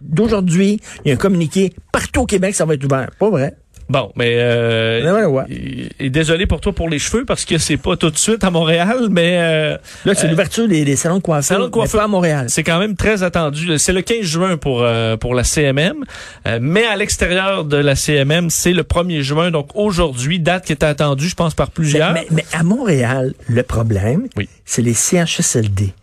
d'aujourd'hui, 0.02 0.80
il 1.06 1.10
y 1.10 1.12
a 1.12 1.14
un 1.16 1.18
communiqué, 1.18 1.74
partout 1.92 2.22
au 2.22 2.26
Québec, 2.26 2.56
ça 2.56 2.66
va 2.66 2.74
être 2.74 2.84
ouvert. 2.86 3.10
Pas 3.20 3.30
vrai? 3.30 3.54
Bon, 3.90 4.12
mais 4.16 4.36
euh, 4.38 5.02
Ouais, 5.16 5.22
ouais, 5.22 5.26
ouais. 5.26 5.44
et- 5.50 6.06
et 6.06 6.10
désolé 6.12 6.46
pour 6.46 6.62
toi 6.62 6.74
pour 6.74 6.90
les 6.90 7.00
cheveux 7.00 7.26
parce 7.26 7.44
que 7.44 7.58
c'est 7.58 7.78
pas 7.78 7.98
tout 7.98 8.12
de 8.12 8.18
suite 8.20 8.44
à 8.44 8.52
Montréal, 8.52 9.08
mais 9.10 9.38
euh, 9.40 9.78
Là, 10.06 10.14
c'est 10.14 10.28
l'ouverture 10.28 10.68
des, 10.68 10.86
des 10.86 10.96
salons 10.96 11.18
de 11.18 11.24
coiffure. 11.24 11.48
Salons 11.56 11.66
de 11.66 11.70
coiffure. 11.72 12.00
à 12.00 12.08
Montréal. 12.08 12.46
c'est 12.50 12.62
quand 12.62 12.78
même 12.78 12.96
très 12.96 13.24
attendu. 13.24 13.80
C'est 13.80 13.92
le 13.94 14.04
15 14.04 14.22
juin 14.22 14.58
pour 14.58 14.84
euh, 14.84 15.18
pour 15.18 15.34
la 15.34 15.44
CMM, 15.44 16.06
euh, 16.48 16.60
mais 16.62 16.86
à 16.86 16.96
l'extérieur 16.98 17.66
de 17.66 17.78
la 17.78 17.96
CMM, 17.96 18.52
c'est 18.52 18.74
le 18.74 18.84
1er 18.84 19.22
juin. 19.24 19.50
Donc 19.50 19.70
aujourd'hui, 19.74 20.40
date 20.40 20.66
qui 20.66 20.74
était 20.74 20.86
attendue, 20.86 21.28
je 21.28 21.34
pense 21.36 21.56
par 21.56 21.72
plusieurs. 21.72 22.14
Mais, 22.14 22.28
mais 22.30 22.46
à 22.54 22.62
Montréal, 22.62 23.34
le 23.48 23.64
problème, 23.64 24.28
Oui. 24.38 24.48
c'est 24.66 24.84
les 24.84 24.94
CHSLD. 24.94 25.94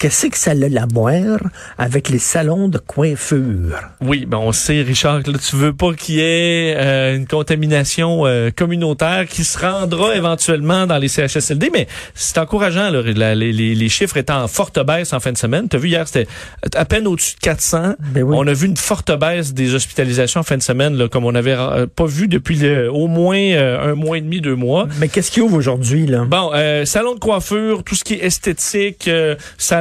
Qu'est-ce 0.00 0.28
que 0.28 0.38
ça 0.38 0.52
a 0.52 0.80
à 0.82 0.86
boire 0.86 1.40
avec 1.76 2.08
les 2.08 2.20
salons 2.20 2.68
de 2.68 2.78
coiffure? 2.78 3.74
Oui, 4.00 4.26
ben 4.28 4.38
on 4.38 4.52
sait, 4.52 4.82
Richard, 4.82 5.24
que 5.24 5.32
là, 5.32 5.38
tu 5.38 5.56
veux 5.56 5.72
pas 5.72 5.92
qu'il 5.92 6.14
y 6.16 6.20
ait 6.20 6.76
euh, 6.76 7.16
une 7.16 7.26
contamination 7.26 8.24
euh, 8.24 8.50
communautaire 8.54 9.26
qui 9.28 9.42
se 9.42 9.58
rendra 9.58 10.14
éventuellement 10.14 10.86
dans 10.86 10.98
les 10.98 11.08
CHSLD, 11.08 11.70
mais 11.72 11.88
c'est 12.14 12.38
encourageant. 12.38 12.90
là, 12.90 13.02
la- 13.02 13.34
les, 13.34 13.52
les- 13.52 13.88
chiffres 13.88 14.18
étaient 14.18 14.32
en 14.32 14.46
forte 14.46 14.78
baisse 14.86 15.12
en 15.12 15.18
fin 15.18 15.32
de 15.32 15.36
semaine. 15.38 15.68
Tu 15.68 15.74
as 15.74 15.78
vu 15.80 15.88
hier, 15.88 16.06
c'était 16.06 16.28
à 16.76 16.84
peine 16.84 17.08
au-dessus 17.08 17.34
de 17.34 17.40
400. 17.40 17.94
Ben 18.12 18.22
oui. 18.22 18.36
On 18.38 18.46
a 18.46 18.52
vu 18.52 18.66
une 18.68 18.76
forte 18.76 19.10
baisse 19.18 19.52
des 19.52 19.74
hospitalisations 19.74 20.40
en 20.40 20.44
fin 20.44 20.56
de 20.58 20.62
semaine, 20.62 20.94
là, 20.96 21.08
comme 21.08 21.24
on 21.24 21.32
n'avait 21.32 21.56
euh, 21.58 21.86
pas 21.88 22.06
vu 22.06 22.28
depuis 22.28 22.54
le- 22.54 22.88
au 22.92 23.08
moins 23.08 23.36
euh, 23.36 23.90
un 23.92 23.96
mois 23.96 24.18
et 24.18 24.20
demi, 24.20 24.40
deux 24.40 24.54
mois. 24.54 24.86
Mais 25.00 25.08
qu'est-ce 25.08 25.32
qui 25.32 25.40
ouvre 25.40 25.56
aujourd'hui, 25.56 26.06
là? 26.06 26.24
Bon, 26.24 26.52
euh, 26.54 26.84
salon 26.84 27.14
de 27.16 27.18
coiffure, 27.18 27.82
tout 27.82 27.96
ce 27.96 28.04
qui 28.04 28.14
est 28.14 28.24
esthétique, 28.24 29.08
euh, 29.08 29.34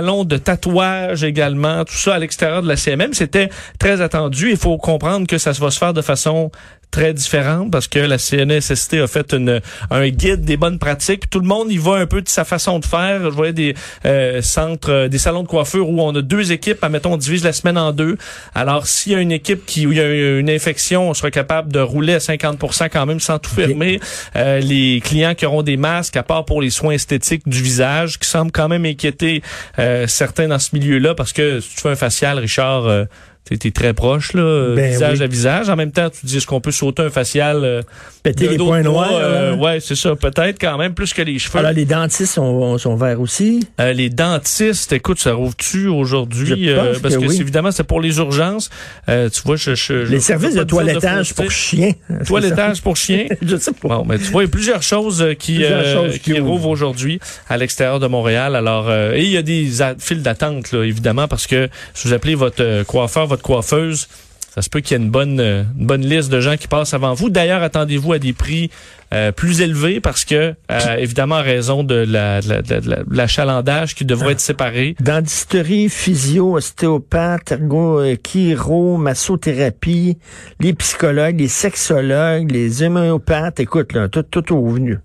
de 0.08 0.38
tatouage 0.38 1.24
également, 1.24 1.84
tout 1.84 1.96
ça 1.96 2.16
à 2.16 2.20
l'extérieur 2.20 2.62
de 2.62 2.68
la 2.68 2.78
CMM, 2.78 3.14
c'était 3.14 3.50
très 3.80 4.02
attendu. 4.02 4.52
Il 4.52 4.58
faut 4.58 4.78
comprendre 4.78 5.28
que 5.28 5.38
ça 5.38 5.52
va 5.52 5.70
se 5.70 5.78
faire 5.78 5.94
de 5.94 6.02
façon 6.02 6.52
très 6.92 7.14
différente 7.14 7.72
parce 7.72 7.88
que 7.88 8.00
la 8.00 8.18
CNSST 8.18 8.96
a 8.96 9.08
fait 9.08 9.34
une, 9.34 9.62
un 9.92 10.10
guide 10.10 10.46
des 10.46 10.58
bonnes 10.58 10.80
pratiques. 10.80 11.30
Tout 11.30 11.40
le 11.40 11.48
monde 11.48 11.72
y 11.72 11.78
va 11.78 11.96
un 11.96 12.06
peu 12.06 12.22
de 12.22 12.30
sa 12.30 12.46
façon 12.46 12.80
de 12.80 12.86
faire. 12.86 13.24
Je 13.24 13.36
voyais 13.36 13.54
des 13.54 13.76
euh, 14.06 14.42
centres, 14.42 14.92
euh, 14.92 15.08
des 15.08 15.18
salons 15.18 15.44
de 15.44 15.48
coiffure 15.48 15.90
où 15.90 16.02
on 16.02 16.16
a 16.16 16.22
deux 16.22 16.52
équipes. 16.52 16.84
Admettons, 16.84 17.14
on 17.14 17.18
divise 17.18 17.44
la 17.44 17.54
semaine 17.54 17.78
en 17.78 17.92
deux. 17.92 18.18
Alors, 18.56 18.88
s'il 18.88 19.12
y 19.12 19.16
a 19.16 19.20
une 19.20 19.32
équipe 19.32 19.66
qui 19.66 19.86
où 19.86 19.92
il 19.92 19.98
y 19.98 20.02
a 20.02 20.40
une 20.40 20.50
infection, 20.50 21.10
on 21.10 21.14
sera 21.14 21.32
capable 21.32 21.72
de 21.72 21.80
rouler 21.80 22.14
à 22.14 22.20
50% 22.20 22.90
quand 22.90 23.06
même 23.06 23.20
sans 23.20 23.40
tout 23.40 23.52
fermer. 23.52 24.00
Euh, 24.36 24.60
les 24.60 25.02
clients 25.04 25.36
qui 25.36 25.46
auront 25.46 25.64
des 25.64 25.78
masques, 25.78 26.18
à 26.18 26.24
part 26.24 26.46
pour 26.46 26.62
les 26.62 26.70
soins 26.70 26.94
esthétiques 26.94 27.48
du 27.48 27.62
visage, 27.62 28.20
qui 28.20 28.28
semblent 28.28 28.52
quand 28.52 28.68
même 28.68 28.86
inquiéter 28.86 29.42
euh, 29.80 30.08
certains 30.08 30.48
dans 30.48 30.60
ce 30.60 30.76
milieu-là 30.76 31.16
parce 31.16 31.34
que 31.34 31.60
si 31.60 31.76
tu 31.76 31.82
fais 31.82 31.90
un 31.90 31.96
facial, 31.96 32.40
Richard, 32.40 32.88
euh, 32.88 33.06
t'es 33.56 33.72
très 33.72 33.94
proche, 33.94 34.34
là, 34.34 34.76
Ben 34.76 34.92
visage 34.92 35.20
oui. 35.20 35.24
à 35.24 35.28
visage. 35.28 35.70
En 35.70 35.76
même 35.78 35.92
temps, 35.92 36.10
tu 36.10 36.26
dis, 36.26 36.38
est-ce 36.38 36.48
qu'on 36.48 36.60
peut 36.60 36.72
sauter 36.72 37.04
un 37.04 37.10
facial 37.10 37.64
euh, 37.64 37.82
Péter 38.24 38.50
les 38.50 38.58
points 38.58 38.82
noirs. 38.82 39.10
Euh, 39.14 39.52
là? 39.52 39.56
ouais, 39.56 39.80
c'est 39.80 39.96
ça. 39.96 40.16
Peut-être 40.16 40.60
quand 40.60 40.78
même 40.78 40.94
plus 40.94 41.14
que 41.14 41.22
les 41.22 41.40
cheveux. 41.40 41.60
Alors, 41.60 41.72
les 41.72 41.86
dentistes 41.86 42.34
sont, 42.34 42.78
sont 42.78 42.96
verts 42.98 43.22
aussi? 43.22 43.62
Euh, 43.80 43.94
les 43.94 44.10
dentistes, 44.10 44.92
écoute, 44.92 45.20
ça 45.20 45.34
rouvre-tu 45.34 45.88
aujourd'hui? 45.88 46.70
Pense 46.76 47.00
parce 47.00 47.16
que 47.16 47.20
que, 47.22 47.26
oui. 47.28 47.36
c'est- 47.36 47.42
évidemment, 47.42 47.72
c'est 47.72 47.84
pour 47.86 48.02
les 48.02 48.18
urgences. 48.18 48.70
Euh, 49.08 49.30
tu 49.30 49.42
vois, 49.44 49.56
je, 49.56 49.76
je, 49.76 50.04
je- 50.06 50.12
Les 50.12 50.18
je 50.18 50.24
services 50.24 50.56
de 50.56 50.64
toilettage 50.66 51.34
pour 51.34 51.50
chiens. 51.52 51.94
Toilettage 52.26 52.82
pour 52.82 52.98
chiens? 52.98 53.26
Je 53.42 53.56
sais 53.58 53.72
pas. 53.72 53.88
Bon, 53.88 54.06
mais 54.06 54.18
tu 54.18 54.26
vois, 54.26 54.44
il 54.44 54.48
y 54.48 54.50
a 54.50 54.52
plusieurs 54.52 54.82
choses 54.84 55.22
euh, 55.22 55.34
qui, 55.34 55.56
Plusieurs 55.56 55.80
euh, 55.86 55.94
choses 55.94 56.14
qui 56.20 56.32
qui 56.34 56.40
ouvrent. 56.40 56.68
aujourd'hui 56.68 57.20
à 57.48 57.58
l'extérieur 57.58 58.00
de 58.00 58.08
Montréal. 58.08 58.56
Alors, 58.56 58.88
euh, 58.90 59.14
et 59.14 59.24
il 59.24 59.32
y 59.32 59.38
a 59.38 59.42
des 59.42 59.68
files 60.00 60.22
d'attente, 60.24 60.72
là, 60.72 60.84
évidemment, 60.84 61.28
parce 61.28 61.48
que 61.48 61.70
si 61.94 62.08
vous 62.08 62.14
appelez 62.14 62.36
votre 62.36 62.62
euh, 62.64 62.84
coiffeur, 62.84 63.28
votre 63.28 63.37
coiffeuse, 63.42 64.08
ça 64.54 64.62
se 64.64 64.70
peut 64.70 64.80
qu'il 64.80 64.98
y 64.98 65.00
ait 65.00 65.04
une 65.04 65.12
bonne, 65.12 65.40
euh, 65.40 65.64
une 65.78 65.86
bonne 65.86 66.02
liste 66.02 66.32
de 66.32 66.40
gens 66.40 66.58
qui 66.58 66.68
passent 66.68 66.94
avant 66.96 67.14
vous. 67.14 67.30
D'ailleurs, 67.30 67.62
attendez-vous 67.62 68.14
à 68.14 68.20
des 68.20 68.34
prix 68.34 68.72
euh, 69.14 69.32
plus 69.32 69.62
élevés 69.62 70.02
parce 70.02 70.26
que, 70.26 70.56
euh, 70.72 70.96
évidemment, 70.98 71.36
en 71.36 71.42
raison 71.44 71.84
de 71.84 71.94
la- 71.96 72.42
de 72.42 72.50
la- 72.50 72.62
de 72.64 73.06
l'achalandage 73.10 73.94
qui 73.96 74.04
devrait 74.04 74.32
être 74.34 74.40
séparé. 74.42 74.96
Dentisterie, 75.00 75.88
physio, 75.90 76.58
ostéopathe, 76.58 77.52
ergo, 77.54 78.02
chiro, 78.26 78.98
massothérapie, 78.98 80.18
les 80.60 80.74
psychologues, 80.74 81.40
les 81.40 81.48
sexologues, 81.48 82.52
les 82.52 82.82
homéopathes. 82.84 83.60
Écoute, 83.60 83.94
là, 83.94 84.10
tout, 84.10 84.24
tout 84.24 84.54
au 84.56 84.68
venu. 84.68 84.98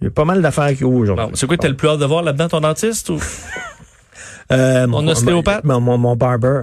Il 0.00 0.04
y 0.04 0.08
a 0.08 0.10
pas 0.10 0.24
mal 0.24 0.42
d'affaires 0.42 0.74
qui 0.76 0.82
ouvrent 0.82 0.98
aujourd'hui. 1.02 1.26
C'est 1.34 1.46
quoi, 1.46 1.56
t'as 1.58 1.68
le 1.68 1.76
plus 1.76 1.88
hâte 1.88 2.00
de 2.00 2.06
voir 2.06 2.22
là-dedans, 2.24 2.48
ton 2.48 2.60
dentiste? 2.60 3.10
Ou? 3.10 3.20
Euh, 4.50 4.86
Mon 4.86 5.06
ostéopathe? 5.08 5.64
Mon, 5.64 5.80
mon, 5.80 5.96
mon 5.96 6.16
barber. 6.16 6.62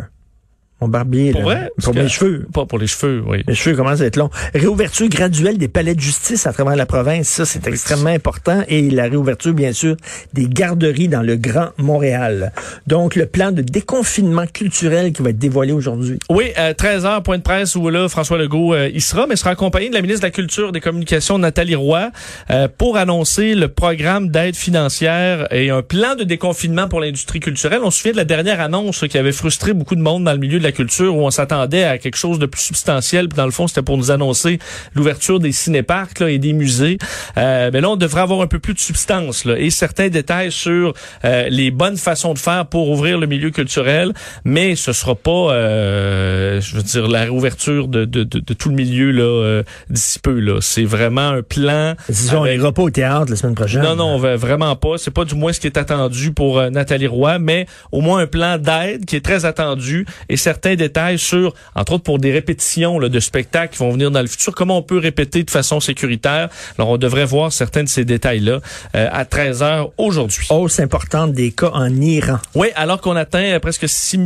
Mon 0.81 0.87
barbier. 0.87 1.31
Pour 1.31 1.41
là. 1.41 1.45
vrai? 1.45 1.71
Pour 1.83 1.93
que- 1.93 1.99
mes 1.99 2.07
cheveux. 2.07 2.45
Pas 2.53 2.65
pour 2.65 2.79
les 2.79 2.87
cheveux, 2.87 3.21
oui. 3.27 3.43
Les 3.47 3.55
cheveux 3.55 3.75
commencent 3.75 4.01
à 4.01 4.05
être 4.05 4.15
longs. 4.15 4.29
Réouverture 4.53 5.09
graduelle 5.09 5.57
des 5.57 5.67
palais 5.67 5.95
de 5.95 5.99
justice 5.99 6.47
à 6.47 6.53
travers 6.53 6.75
la 6.75 6.85
province, 6.85 7.27
ça 7.27 7.45
c'est 7.45 7.67
extrêmement 7.67 8.09
important. 8.09 8.63
Et 8.67 8.89
la 8.89 9.03
réouverture, 9.03 9.53
bien 9.53 9.73
sûr, 9.73 9.95
des 10.33 10.47
garderies 10.47 11.07
dans 11.07 11.21
le 11.21 11.35
Grand 11.35 11.69
Montréal. 11.77 12.51
Donc 12.87 13.15
le 13.15 13.25
plan 13.25 13.51
de 13.51 13.61
déconfinement 13.61 14.45
culturel 14.47 15.11
qui 15.11 15.21
va 15.21 15.31
être 15.31 15.37
dévoilé 15.37 15.71
aujourd'hui. 15.73 16.19
Oui, 16.29 16.51
à 16.55 16.73
13h, 16.73 17.23
point 17.23 17.37
de 17.37 17.43
presse 17.43 17.75
où 17.75 17.89
là, 17.89 18.07
François 18.07 18.37
Legault 18.37 18.73
euh, 18.73 18.89
y 18.93 19.01
sera, 19.01 19.27
mais 19.27 19.35
sera 19.35 19.51
accompagné 19.51 19.89
de 19.89 19.93
la 19.95 20.01
ministre 20.01 20.21
de 20.21 20.27
la 20.27 20.31
Culture 20.31 20.69
et 20.69 20.71
des 20.71 20.81
Communications, 20.81 21.37
Nathalie 21.37 21.75
Roy, 21.75 22.11
euh, 22.51 22.67
pour 22.77 22.97
annoncer 22.97 23.55
le 23.55 23.67
programme 23.67 24.29
d'aide 24.29 24.55
financière 24.55 25.47
et 25.53 25.69
un 25.69 25.81
plan 25.81 26.15
de 26.15 26.23
déconfinement 26.23 26.87
pour 26.87 26.99
l'industrie 27.01 27.39
culturelle. 27.39 27.81
On 27.83 27.91
se 27.91 27.99
souvient 27.99 28.11
de 28.13 28.17
la 28.17 28.25
dernière 28.25 28.61
annonce 28.61 29.05
qui 29.09 29.17
avait 29.17 29.31
frustré 29.31 29.73
beaucoup 29.73 29.95
de 29.95 30.01
monde 30.01 30.23
dans 30.23 30.31
le 30.33 30.37
milieu 30.37 30.59
de 30.59 30.63
la 30.63 30.68
la 30.69 30.75
culture 30.75 31.15
où 31.15 31.25
on 31.25 31.31
s'attendait 31.31 31.83
à 31.83 31.97
quelque 31.97 32.15
chose 32.17 32.37
de 32.39 32.45
plus 32.45 32.61
substantiel. 32.61 33.27
Puis 33.27 33.37
dans 33.37 33.45
le 33.45 33.51
fond, 33.51 33.67
c'était 33.67 33.81
pour 33.81 33.97
nous 33.97 34.11
annoncer 34.11 34.59
l'ouverture 34.93 35.39
des 35.39 35.51
cinéparcs 35.51 36.19
là, 36.19 36.29
et 36.29 36.37
des 36.37 36.53
musées. 36.53 36.97
Euh, 37.37 37.69
mais 37.73 37.81
là, 37.81 37.89
on 37.89 37.95
devrait 37.95 38.21
avoir 38.21 38.41
un 38.41 38.47
peu 38.47 38.59
plus 38.59 38.73
de 38.73 38.79
substance 38.79 39.45
là, 39.45 39.57
et 39.57 39.69
certains 39.71 40.09
détails 40.09 40.51
sur 40.51 40.93
euh, 41.25 41.47
les 41.49 41.71
bonnes 41.71 41.97
façons 41.97 42.33
de 42.33 42.39
faire 42.39 42.65
pour 42.67 42.89
ouvrir 42.89 43.17
le 43.17 43.25
milieu 43.27 43.49
culturel. 43.51 44.13
Mais 44.45 44.75
ce 44.75 44.93
sera 44.93 45.15
pas, 45.15 45.51
euh, 45.53 46.61
je 46.61 46.75
veux 46.75 46.83
dire, 46.83 47.07
la 47.07 47.21
réouverture 47.21 47.87
de, 47.87 48.05
de, 48.05 48.23
de, 48.23 48.39
de 48.39 48.53
tout 48.53 48.69
le 48.69 48.75
milieu 48.75 49.11
là 49.11 49.23
euh, 49.23 49.63
d'ici 49.89 50.19
peu. 50.19 50.39
Là, 50.39 50.59
c'est 50.61 50.85
vraiment 50.85 51.29
un 51.29 51.41
plan. 51.41 51.95
Disons, 52.09 52.39
on 52.41 52.43
avec- 52.43 52.59
n'ira 52.59 52.71
pas 52.71 52.83
au 52.83 52.89
théâtre 52.89 53.31
la 53.31 53.35
semaine 53.35 53.55
prochaine. 53.55 53.81
non, 53.81 53.95
non, 53.95 54.17
vraiment 54.17 54.75
pas. 54.75 54.97
C'est 54.97 55.11
pas 55.11 55.25
du 55.25 55.35
moins 55.35 55.51
ce 55.53 55.59
qui 55.59 55.67
est 55.67 55.77
attendu 55.77 56.31
pour 56.31 56.59
euh, 56.59 56.69
Nathalie 56.69 57.07
Roy, 57.07 57.39
mais 57.39 57.65
au 57.91 58.01
moins 58.01 58.19
un 58.19 58.27
plan 58.27 58.57
d'aide 58.57 59.05
qui 59.05 59.15
est 59.15 59.25
très 59.25 59.45
attendu 59.45 60.05
et 60.29 60.37
certains 60.37 60.58
détails 60.67 61.19
sur, 61.19 61.53
entre 61.75 61.93
autres 61.93 62.03
pour 62.03 62.19
des 62.19 62.31
répétitions 62.31 62.99
là, 62.99 63.09
de 63.09 63.19
spectacles 63.19 63.73
qui 63.73 63.79
vont 63.79 63.91
venir 63.91 64.11
dans 64.11 64.21
le 64.21 64.27
futur, 64.27 64.53
comment 64.53 64.77
on 64.77 64.83
peut 64.83 64.97
répéter 64.97 65.43
de 65.43 65.51
façon 65.51 65.79
sécuritaire? 65.79 66.49
Alors, 66.77 66.89
on 66.89 66.97
devrait 66.97 67.25
voir 67.25 67.51
certains 67.51 67.83
de 67.83 67.89
ces 67.89 68.05
détails-là 68.05 68.59
euh, 68.95 69.07
à 69.11 69.25
13 69.25 69.63
heures 69.63 69.89
aujourd'hui. 69.97 70.47
Hausse 70.49 70.79
importante 70.79 71.33
des 71.33 71.51
cas 71.51 71.71
en 71.73 71.93
Iran. 72.01 72.37
Oui, 72.55 72.67
alors 72.75 73.01
qu'on 73.01 73.15
atteint 73.15 73.43
euh, 73.43 73.59
presque 73.59 73.87
6 73.87 74.17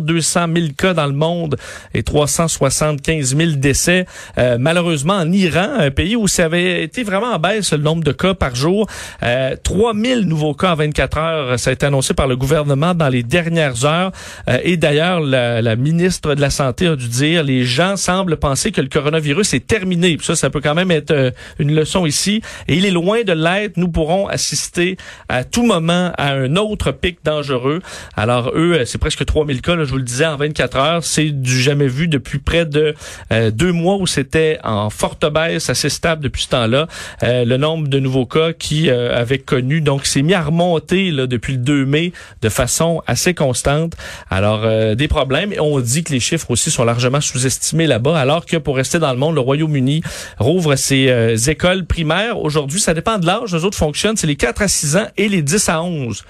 200 0.00 0.46
000 0.54 0.66
cas 0.76 0.94
dans 0.94 1.06
le 1.06 1.12
monde 1.12 1.56
et 1.94 2.02
375 2.02 3.36
000 3.36 3.52
décès. 3.52 4.06
Euh, 4.38 4.56
malheureusement, 4.58 5.14
en 5.14 5.30
Iran, 5.32 5.68
un 5.78 5.90
pays 5.90 6.16
où 6.16 6.28
ça 6.28 6.44
avait 6.44 6.82
été 6.82 7.02
vraiment 7.02 7.32
en 7.32 7.38
baisse 7.38 7.72
le 7.72 7.78
nombre 7.78 8.04
de 8.04 8.12
cas 8.12 8.34
par 8.34 8.54
jour, 8.54 8.86
euh, 9.22 9.56
3 9.62 9.94
000 9.94 10.20
nouveaux 10.22 10.54
cas 10.54 10.72
en 10.72 10.76
24 10.76 11.18
heures, 11.18 11.58
ça 11.58 11.70
a 11.70 11.72
été 11.72 11.86
annoncé 11.86 12.14
par 12.14 12.26
le 12.26 12.36
gouvernement 12.36 12.94
dans 12.94 13.08
les 13.08 13.22
dernières 13.22 13.84
heures. 13.84 14.12
Euh, 14.48 14.58
et 14.62 14.76
d'ailleurs, 14.76 15.20
la, 15.20 15.62
la 15.62 15.76
ministre 15.80 16.34
de 16.34 16.40
la 16.40 16.50
Santé 16.50 16.86
a 16.86 16.96
dû 16.96 17.08
dire, 17.08 17.42
les 17.42 17.64
gens 17.64 17.96
semblent 17.96 18.36
penser 18.36 18.72
que 18.72 18.80
le 18.80 18.88
coronavirus 18.88 19.54
est 19.54 19.66
terminé. 19.66 20.16
Ça, 20.20 20.36
ça 20.36 20.50
peut 20.50 20.60
quand 20.60 20.74
même 20.74 20.90
être 20.90 21.10
euh, 21.10 21.30
une 21.58 21.74
leçon 21.74 22.06
ici. 22.06 22.42
Et 22.68 22.76
il 22.76 22.86
est 22.86 22.90
loin 22.90 23.22
de 23.22 23.32
l'être. 23.32 23.76
Nous 23.76 23.88
pourrons 23.88 24.26
assister 24.26 24.96
à 25.28 25.44
tout 25.44 25.64
moment 25.64 26.12
à 26.16 26.32
un 26.32 26.56
autre 26.56 26.92
pic 26.92 27.18
dangereux. 27.24 27.80
Alors 28.16 28.52
eux, 28.54 28.74
euh, 28.74 28.84
c'est 28.84 28.98
presque 28.98 29.24
3000 29.24 29.62
cas, 29.62 29.76
là, 29.76 29.84
je 29.84 29.90
vous 29.90 29.98
le 29.98 30.02
disais, 30.02 30.26
en 30.26 30.36
24 30.36 30.76
heures. 30.76 31.04
C'est 31.04 31.30
du 31.30 31.60
jamais 31.60 31.86
vu 31.86 32.08
depuis 32.08 32.38
près 32.38 32.66
de 32.66 32.94
euh, 33.32 33.50
deux 33.50 33.72
mois 33.72 33.96
où 33.96 34.06
c'était 34.06 34.58
en 34.64 34.90
forte 34.90 35.30
baisse, 35.30 35.70
assez 35.70 35.88
stable 35.88 36.22
depuis 36.22 36.42
ce 36.42 36.48
temps-là. 36.48 36.86
Le 37.22 37.56
nombre 37.56 37.88
de 37.88 37.98
nouveaux 37.98 38.26
cas 38.26 38.52
qui 38.52 38.90
avaient 38.90 39.38
connu, 39.38 39.80
donc 39.80 40.06
s'est 40.06 40.22
mis 40.22 40.34
à 40.34 40.42
remonter 40.42 41.10
là, 41.10 41.26
depuis 41.26 41.54
le 41.54 41.58
2 41.58 41.86
mai 41.86 42.12
de 42.42 42.48
façon 42.48 43.02
assez 43.06 43.34
constante. 43.34 43.94
Alors 44.30 44.66
des 44.96 45.08
problèmes. 45.08 45.52
Dit 45.78 46.02
que 46.02 46.12
les 46.12 46.18
chiffres 46.18 46.50
aussi 46.50 46.70
sont 46.70 46.82
largement 46.82 47.20
sous-estimés 47.20 47.86
là-bas, 47.86 48.18
alors 48.18 48.46
que 48.46 48.56
pour 48.56 48.76
rester 48.76 48.98
dans 48.98 49.12
le 49.12 49.18
monde, 49.18 49.36
le 49.36 49.40
Royaume-Uni 49.40 50.02
rouvre 50.38 50.74
ses 50.74 51.08
euh, 51.08 51.36
écoles 51.36 51.86
primaires. 51.86 52.40
Aujourd'hui, 52.40 52.80
ça 52.80 52.94
dépend 52.94 53.18
de 53.18 53.26
l'âge. 53.26 53.54
Les 53.54 53.64
autres 53.64 53.78
fonctionnent. 53.78 54.16
C'est 54.16 54.26
les 54.26 54.36
4 54.36 54.62
à 54.62 54.68
6 54.68 54.96
ans 54.96 55.06
et 55.16 55.28
les 55.28 55.42
10 55.42 55.68
à 55.68 55.82
11. 55.82 56.24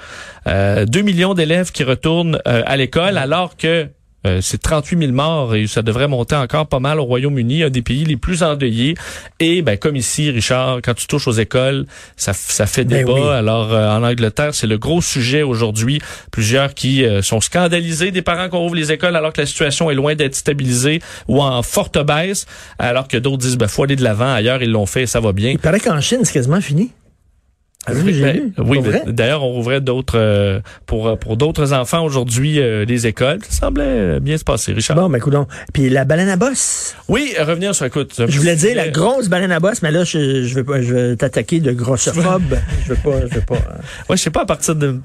Euh, 0.47 0.85
2 0.85 1.01
millions 1.01 1.35
d'élèves 1.35 1.73
qui 1.73 1.85
retournent 1.85 2.39
euh, 2.47 2.63
à 2.67 2.77
l'école, 2.77 3.17
alors 3.17 3.57
que 3.57 3.89
euh, 4.27 4.41
c'est 4.43 4.61
38 4.61 4.99
000 4.99 5.13
morts 5.13 5.55
et 5.55 5.67
ça 5.67 5.83
devrait 5.83 6.09
monter 6.09 6.35
encore 6.37 6.67
pas 6.67 6.79
mal 6.81 7.01
au 7.01 7.05
Royaume-Uni, 7.05 7.63
un 7.63 7.71
des 7.71 7.83
pays 7.83 8.05
les 8.05 8.17
plus 8.17 8.43
endeuillés. 8.43 8.95
Et 9.39 9.63
ben 9.63 9.79
comme 9.79 9.97
ici, 9.97 10.31
Richard, 10.31 10.81
quand 10.85 10.95
tu 10.95 11.07
touches 11.07 11.27
aux 11.29 11.33
écoles, 11.33 11.87
ça, 12.17 12.33
ça 12.35 12.67
fait 12.67 12.85
Ben 12.85 12.99
débat. 12.99 13.13
oui. 13.15 13.29
Alors 13.29 13.73
euh, 13.73 13.89
en 13.89 14.03
Angleterre, 14.03 14.55
c'est 14.55 14.67
le 14.67 14.79
gros 14.79 15.01
sujet 15.01 15.43
aujourd'hui. 15.43 16.01
Plusieurs 16.31 16.75
qui 16.75 17.05
euh, 17.05 17.23
sont 17.23 17.41
scandalisés 17.41 18.11
des 18.11 18.23
parents 18.23 18.49
qu'on 18.49 18.65
ouvre 18.67 18.75
les 18.75 18.93
écoles 18.93 19.17
alors 19.17 19.33
que 19.33 19.41
la 19.41 19.47
situation 19.47 19.91
est 19.91 19.95
loin 19.95 20.15
d'être 20.15 20.35
stabilisée 20.35 21.01
ou 21.29 21.41
en 21.43 21.63
forte 21.63 21.99
baisse, 22.05 22.47
alors 22.79 23.09
que 23.09 23.17
d'autres 23.17 23.39
disent 23.39 23.57
ben 23.57 23.69
faut 23.69 23.85
aller 23.85 23.97
de 23.97 24.05
l'avant. 24.05 24.33
Ailleurs 24.33 24.63
ils 24.63 24.71
l'ont 24.71 24.87
fait, 24.87 25.03
et 25.03 25.07
ça 25.07 25.21
va 25.21 25.33
bien. 25.33 25.51
Il 25.51 25.59
paraît 25.59 25.81
qu'en 25.81 26.01
Chine, 26.01 26.21
c'est 26.25 26.33
quasiment 26.33 26.61
fini. 26.61 26.91
Ah 27.87 27.93
oui, 27.95 28.13
j'ai 28.13 28.23
Ben, 28.23 28.53
oui, 28.59 28.79
d'ailleurs, 29.07 29.43
on 29.43 29.53
rouvrait 29.53 29.81
d'autres 29.81 30.19
euh, 30.19 30.61
pour 30.85 31.19
pour 31.19 31.39
d'autres 31.39 31.73
enfants 31.73 32.05
aujourd'hui 32.05 32.61
euh, 32.61 32.85
les 32.85 33.07
écoles. 33.07 33.39
Ça 33.49 33.67
semblait 33.67 33.85
euh, 33.87 34.21
bien 34.21 34.37
se 34.37 34.45
passer, 34.45 34.73
Richard. 34.75 34.97
Bon, 34.97 35.09
ben, 35.09 35.19
coudonc. 35.19 35.47
Puis 35.73 35.89
la 35.89 36.05
baleine 36.05 36.29
à 36.29 36.37
bosse. 36.37 36.95
Oui, 37.09 37.33
euh, 37.39 37.45
revenir 37.45 37.75
sur 37.75 37.87
écoute. 37.87 38.15
Je 38.29 38.39
voulais 38.39 38.57
dire 38.57 38.77
la 38.77 38.89
grosse 38.91 39.29
baleine 39.29 39.51
à 39.53 39.61
bosse, 39.61 39.81
mais 39.83 39.91
là, 39.91 40.05
je, 40.05 40.45
je 40.45 40.61
pas, 40.61 40.83
je 40.83 40.95
vais 40.95 41.17
t'attaquer 41.17 41.61
de 41.61 41.73
grossophobe. 41.73 42.59
je 42.87 42.93
vais 42.93 43.01
pas, 43.01 43.21
je 43.27 43.35
vais 43.35 43.41
pas. 43.41 43.55
euh, 43.55 43.79
Ouais, 44.11 44.17
je 44.17 44.23
sais 44.23 44.31
pas 44.31 44.43
à 44.43 44.47
partir 44.47 44.77
de 44.77 45.01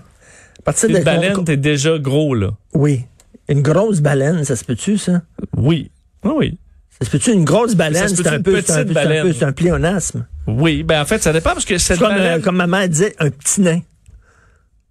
À 0.59 0.61
partir 0.63 0.89
une 0.89 0.99
de 0.99 1.03
baleine, 1.03 1.43
t'es 1.45 1.57
déjà 1.57 1.97
gros 1.97 2.35
là. 2.35 2.49
Oui. 2.73 3.05
Une 3.47 3.61
grosse 3.61 4.01
baleine, 4.01 4.43
ça 4.43 4.55
se 4.57 4.65
peut-tu, 4.65 4.97
ça? 4.97 5.21
Oui. 5.55 5.91
Oui, 6.25 6.31
oui. 6.35 6.57
Ça 6.99 7.05
se 7.05 7.09
peut-tu 7.09 7.31
une 7.31 7.43
grosse 7.43 7.75
baleine? 7.75 8.07
C'est 8.07 8.27
un 8.27 8.41
peu, 8.41 8.55
un 8.55 8.73
un 8.73 8.83
baleine? 8.85 9.27
peu, 9.27 9.33
c'est 9.33 9.45
un 9.45 9.51
pléonasme. 9.51 10.25
Oui, 10.47 10.83
ben 10.83 11.01
en 11.01 11.05
fait, 11.05 11.21
ça 11.21 11.33
dépend 11.33 11.51
parce 11.51 11.65
que 11.65 11.77
cette 11.77 11.97
C'est 11.97 12.03
comme, 12.03 12.13
euh, 12.13 12.17
baleine, 12.17 12.41
comme 12.41 12.55
ma 12.55 12.67
mère 12.67 12.87
disait, 12.87 13.15
un 13.19 13.29
petit 13.29 13.61
nain. 13.61 13.81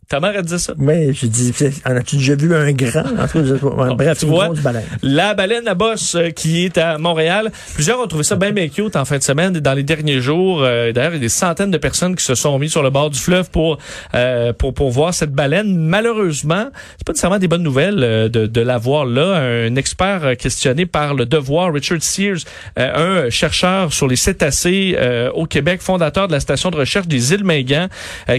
Ta 0.09 0.21
mère 0.21 0.37
a 0.39 0.43
dit 0.43 0.59
ça? 0.59 0.75
Je 0.79 1.27
dis, 1.27 1.53
c'est- 1.55 1.87
en 1.87 1.97
as-tu 1.97 2.17
déjà 2.17 2.35
vu 2.35 2.55
un 2.55 2.73
grand? 2.73 3.01
En 3.19 3.27
tout 3.29 3.43
cas. 3.43 3.95
Bref, 3.95 4.19
tu 4.19 4.25
une 4.27 4.31
vois, 4.31 4.47
grosse 4.47 4.61
baleine. 4.61 4.85
La 5.03 5.35
baleine 5.35 5.67
à 5.69 5.75
bosse 5.75 6.15
euh, 6.15 6.31
qui 6.31 6.65
est 6.65 6.79
à 6.79 6.99
Montréal. 6.99 7.51
Plusieurs 7.75 8.01
ont 8.01 8.07
trouvé 8.07 8.25
ça 8.25 8.37
bien 8.37 8.53
bien 8.53 8.69
cute 8.69 8.97
en 8.97 9.05
fin 9.05 9.19
de 9.19 9.23
semaine 9.23 9.57
et 9.57 9.61
dans 9.61 9.75
les 9.75 9.83
derniers 9.83 10.21
jours. 10.21 10.63
Euh, 10.63 10.93
D'ailleurs, 10.93 11.13
il 11.13 11.17
y 11.17 11.19
a 11.19 11.21
des 11.21 11.29
centaines 11.29 11.71
de 11.71 11.79
personnes 11.79 12.15
qui 12.17 12.25
se 12.25 12.35
sont 12.35 12.59
mis 12.59 12.69
sur 12.71 12.83
le 12.83 12.91
bord 12.91 13.11
du 13.11 13.19
fleuve 13.19 13.51
pour 13.51 13.79
euh, 14.15 14.53
pour 14.53 14.75
pour 14.75 14.91
voir 14.91 15.15
cette 15.15 15.33
baleine. 15.33 15.77
Malheureusement, 15.77 16.67
c'est 16.99 17.05
pas 17.07 17.13
nécessairement 17.13 17.39
des 17.39 17.49
bonnes 17.49 17.63
nouvelles 17.63 18.03
euh, 18.03 18.29
de, 18.29 18.47
de 18.47 18.61
la 18.61 18.79
voir 18.79 19.07
là. 19.07 19.35
Un 19.37 19.77
expert 19.77 20.37
questionné 20.39 20.87
par 20.87 21.15
le 21.15 21.27
Devoir, 21.27 21.73
Richard 21.73 22.03
Sears, 22.03 22.39
un 22.77 23.31
chercheur 23.31 23.93
sur 23.93 24.07
les 24.07 24.17
cétacés 24.17 24.97
au 25.35 25.47
Québec, 25.47 25.81
fondateur 25.81 26.29
de 26.29 26.33
la 26.33 26.41
station 26.41 26.71
de 26.71 26.77
recherche 26.77 27.07
des 27.07 27.33
îles 27.33 27.45
Mingan, 27.45 27.89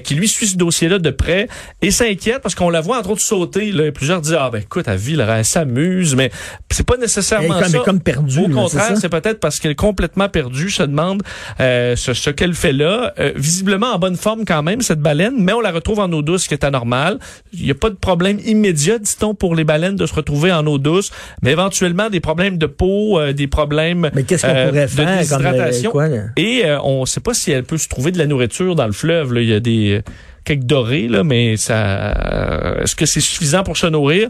qui 0.04 0.16
lui 0.16 0.28
suit 0.28 0.48
ce 0.48 0.58
dossier-là 0.58 1.00
de 1.00 1.10
près 1.10 1.48
et 1.82 1.92
s'inquiète 1.92 2.40
parce 2.42 2.56
qu'on 2.56 2.70
la 2.70 2.82
voit 2.82 2.98
entre 2.98 3.12
autres 3.12 3.22
sauter. 3.22 3.72
Là, 3.72 3.86
Et 3.86 3.92
plusieurs 3.92 4.22
disent 4.22 4.38
ah 4.40 4.50
ben 4.52 4.62
écoute, 4.62 4.86
elle 4.88 4.98
vit, 4.98 5.16
là, 5.16 5.38
elle 5.38 5.46
s'amuse, 5.46 6.16
mais 6.16 6.32
c'est 6.72 6.86
pas 6.86 6.96
Elle 6.96 7.02
nécessairement 7.02 7.58
est 7.58 7.62
comme, 7.62 7.70
ça. 7.70 7.78
elle 7.78 7.82
est 7.82 7.86
comme 7.86 8.02
perdue. 8.02 8.40
Au 8.40 8.50
contraire, 8.50 8.98
c'est 9.00 9.10
peut-être 9.10 9.40
parce 9.40 9.60
qu'elle 9.60 9.72
est 9.72 9.76
complètement 9.76 10.30
perdue. 10.30 10.70
Je 10.70 10.76
se 10.76 10.84
demande 10.84 11.24
euh, 11.60 11.96
ce, 11.96 12.14
ce 12.14 12.30
qu'elle 12.30 12.54
fait 12.54 12.74
là. 12.74 13.14
Euh, 13.20 13.32
visiblement 13.36 13.94
en 13.94 14.00
bonne 14.00 14.18
forme 14.18 14.46
quand 14.46 14.64
même, 14.64 14.82
cette 14.82 15.00
baleine, 15.00 15.36
mais 15.38 15.54
on 15.54 15.62
la 15.62 15.72
retrouve 15.72 16.00
en 16.00 16.12
eau 16.12 16.22
douce, 16.22 16.44
ce 16.44 16.48
qui 16.48 16.54
est 16.54 16.64
anormal. 16.64 17.20
Il 17.54 17.64
n'y 17.64 17.72
a 17.72 17.76
pas 17.76 17.90
de 17.90 17.96
problème 17.96 18.40
immédiat, 18.46 19.00
dit-on, 19.00 19.36
pour 19.36 19.56
les 19.56 19.64
baleines 19.64 19.96
de 19.96 20.06
se 20.06 20.14
retrouver 20.14 20.52
en 20.52 20.66
eau 20.68 20.78
douce, 20.78 21.12
mais 21.42 21.52
éventuellement 21.52 22.10
des 22.10 22.20
problèmes 22.20 22.58
de 22.58 22.66
peau, 22.66 23.20
euh, 23.20 23.34
des 23.34 23.48
problèmes 23.48 24.10
Mais 24.14 24.24
qu'est-ce 24.24 24.46
qu'on 24.46 24.54
euh, 24.54 24.68
pourrait 24.68 24.86
de 24.86 24.88
faire 24.88 25.06
comme 25.06 25.14
euh, 25.14 25.18
déshydratation. 25.20 25.92
quoi, 25.92 26.08
là? 26.08 26.24
Et 26.38 26.66
euh, 26.66 26.80
on 26.84 27.02
ne 27.02 27.06
sait 27.06 27.20
pas 27.22 27.34
si 27.34 27.52
elle 27.52 27.64
peut 27.64 27.78
se 27.78 27.88
trouver 27.88 28.12
de 28.12 28.18
la 28.18 28.28
nourriture 28.28 28.76
dans 28.76 28.86
le 28.88 28.92
fleuve. 28.92 29.34
Là. 29.34 29.42
Il 29.42 29.50
y 29.50 29.54
a 29.54 29.60
des 29.60 30.02
quelques 30.46 30.64
dorés, 30.64 31.08
là, 31.10 31.24
mais 31.24 31.58
ça, 31.58 31.76
euh, 31.76 32.82
est-ce 32.84 32.96
que 32.96 33.06
c'est 33.06 33.20
suffisant 33.20 33.64
pour 33.64 33.76
se 33.78 33.88
nourrir? 33.88 34.30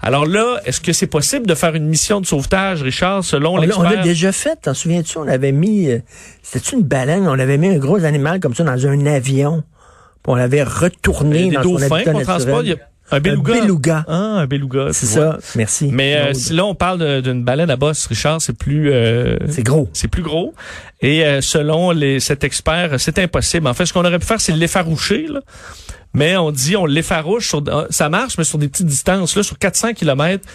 Alors 0.00 0.24
là, 0.24 0.60
est-ce 0.64 0.80
que 0.80 0.92
c'est 0.92 1.06
possible 1.08 1.46
de 1.46 1.54
faire 1.54 1.74
une 1.74 1.86
mission 1.86 2.20
de 2.20 2.26
sauvetage, 2.26 2.82
Richard, 2.82 3.22
selon 3.24 3.54
On 3.54 3.56
l'a- 3.58 3.76
on 3.76 3.82
l'a 3.82 3.90
l'expert? 3.90 4.04
déjà 4.04 4.32
fait, 4.32 4.56
t'en 4.62 4.74
souviens-tu? 4.74 5.18
On 5.18 5.28
avait 5.28 5.52
mis, 5.52 5.88
euh, 5.90 5.98
c'était 6.42 6.76
une 6.76 6.82
baleine, 6.82 7.26
on 7.28 7.38
avait 7.38 7.58
mis 7.58 7.68
un 7.68 7.78
gros 7.78 8.04
animal 8.04 8.40
comme 8.40 8.54
ça 8.54 8.64
dans 8.64 8.86
un 8.86 9.06
avion. 9.06 9.62
Puis 10.22 10.32
on 10.32 10.36
l'avait 10.36 10.62
retourné 10.62 11.50
des 11.50 11.56
dans 11.56 11.62
son 11.62 11.72
dauphins 11.72 11.96
habitat 11.96 12.12
transporte. 12.22 12.64
Un 13.10 13.20
beluga. 13.20 13.54
Un 13.54 13.60
beluga. 13.60 14.04
Ah, 14.08 14.14
un 14.14 14.46
beluga. 14.46 14.88
C'est 14.92 15.06
ça, 15.06 15.38
merci. 15.54 15.90
Mais 15.92 16.16
euh, 16.16 16.34
si 16.34 16.52
là, 16.52 16.64
on 16.64 16.74
parle 16.74 17.22
d'une 17.22 17.44
baleine 17.44 17.70
à 17.70 17.76
bosse, 17.76 18.06
Richard, 18.06 18.40
c'est 18.40 18.56
plus... 18.56 18.90
euh, 18.92 19.36
c'est 19.48 19.62
gros. 19.62 19.88
c'est 19.92 20.08
plus 20.08 20.22
gros. 20.22 20.54
Et 21.00 21.24
euh, 21.24 21.40
selon 21.40 21.92
les, 21.92 22.20
cet 22.20 22.42
expert, 22.42 22.98
c'est 22.98 23.18
impossible. 23.18 23.68
En 23.68 23.74
fait, 23.74 23.86
ce 23.86 23.92
qu'on 23.92 24.04
aurait 24.04 24.18
pu 24.18 24.26
faire, 24.26 24.40
c'est 24.40 24.52
l'effaroucher. 24.52 25.26
Là. 25.28 25.40
Mais 26.14 26.36
on 26.36 26.50
dit, 26.50 26.76
on 26.76 26.86
l'effarouche. 26.86 27.48
Sur, 27.48 27.62
ça 27.90 28.08
marche, 28.08 28.38
mais 28.38 28.44
sur 28.44 28.58
des 28.58 28.68
petites 28.68 28.86
distances. 28.86 29.36
Là, 29.36 29.42
sur 29.42 29.58
400 29.58 29.92
kilomètres, 29.94 30.46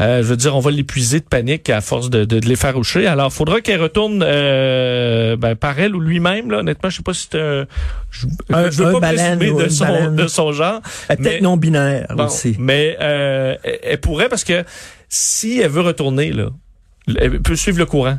euh, 0.00 0.22
je 0.22 0.26
veux 0.28 0.36
dire, 0.36 0.56
on 0.56 0.60
va 0.60 0.70
l'épuiser 0.70 1.20
de 1.20 1.24
panique 1.24 1.70
à 1.70 1.80
force 1.80 2.10
de, 2.10 2.24
de, 2.24 2.40
de 2.40 2.48
l'effaroucher. 2.48 3.06
Alors, 3.06 3.32
faudra 3.32 3.60
qu'elle 3.60 3.80
retourne 3.80 4.22
euh, 4.26 5.36
ben, 5.36 5.54
par 5.54 5.78
elle 5.78 5.94
ou 5.94 6.00
lui-même. 6.00 6.50
Là. 6.50 6.58
Honnêtement, 6.58 6.90
je 6.90 6.96
sais 6.96 7.02
pas 7.02 7.14
si 7.14 7.28
c'est 7.30 7.38
un... 7.40 7.66
Je, 8.10 8.26
Un- 8.52 8.70
je 8.70 8.82
veux 8.82 8.88
un 8.88 8.92
pas 9.00 9.12
présumer 9.12 9.52
de 9.52 9.68
son, 9.68 10.10
de 10.12 10.26
son 10.26 10.52
genre. 10.52 10.80
Elle 11.08 11.16
est 11.16 11.18
Mais- 11.20 11.28
Peut-être 11.30 11.42
non 11.42 11.56
binaire 11.56 12.06
Bon, 12.16 12.24
aussi. 12.26 12.56
Mais 12.58 12.96
euh, 13.00 13.54
elle, 13.62 13.78
elle 13.82 13.98
pourrait 14.00 14.28
parce 14.28 14.44
que 14.44 14.64
si 15.08 15.60
elle 15.60 15.70
veut 15.70 15.82
retourner, 15.82 16.32
là, 16.32 16.48
elle 17.20 17.40
peut 17.40 17.56
suivre 17.56 17.78
le 17.78 17.86
courant. 17.86 18.18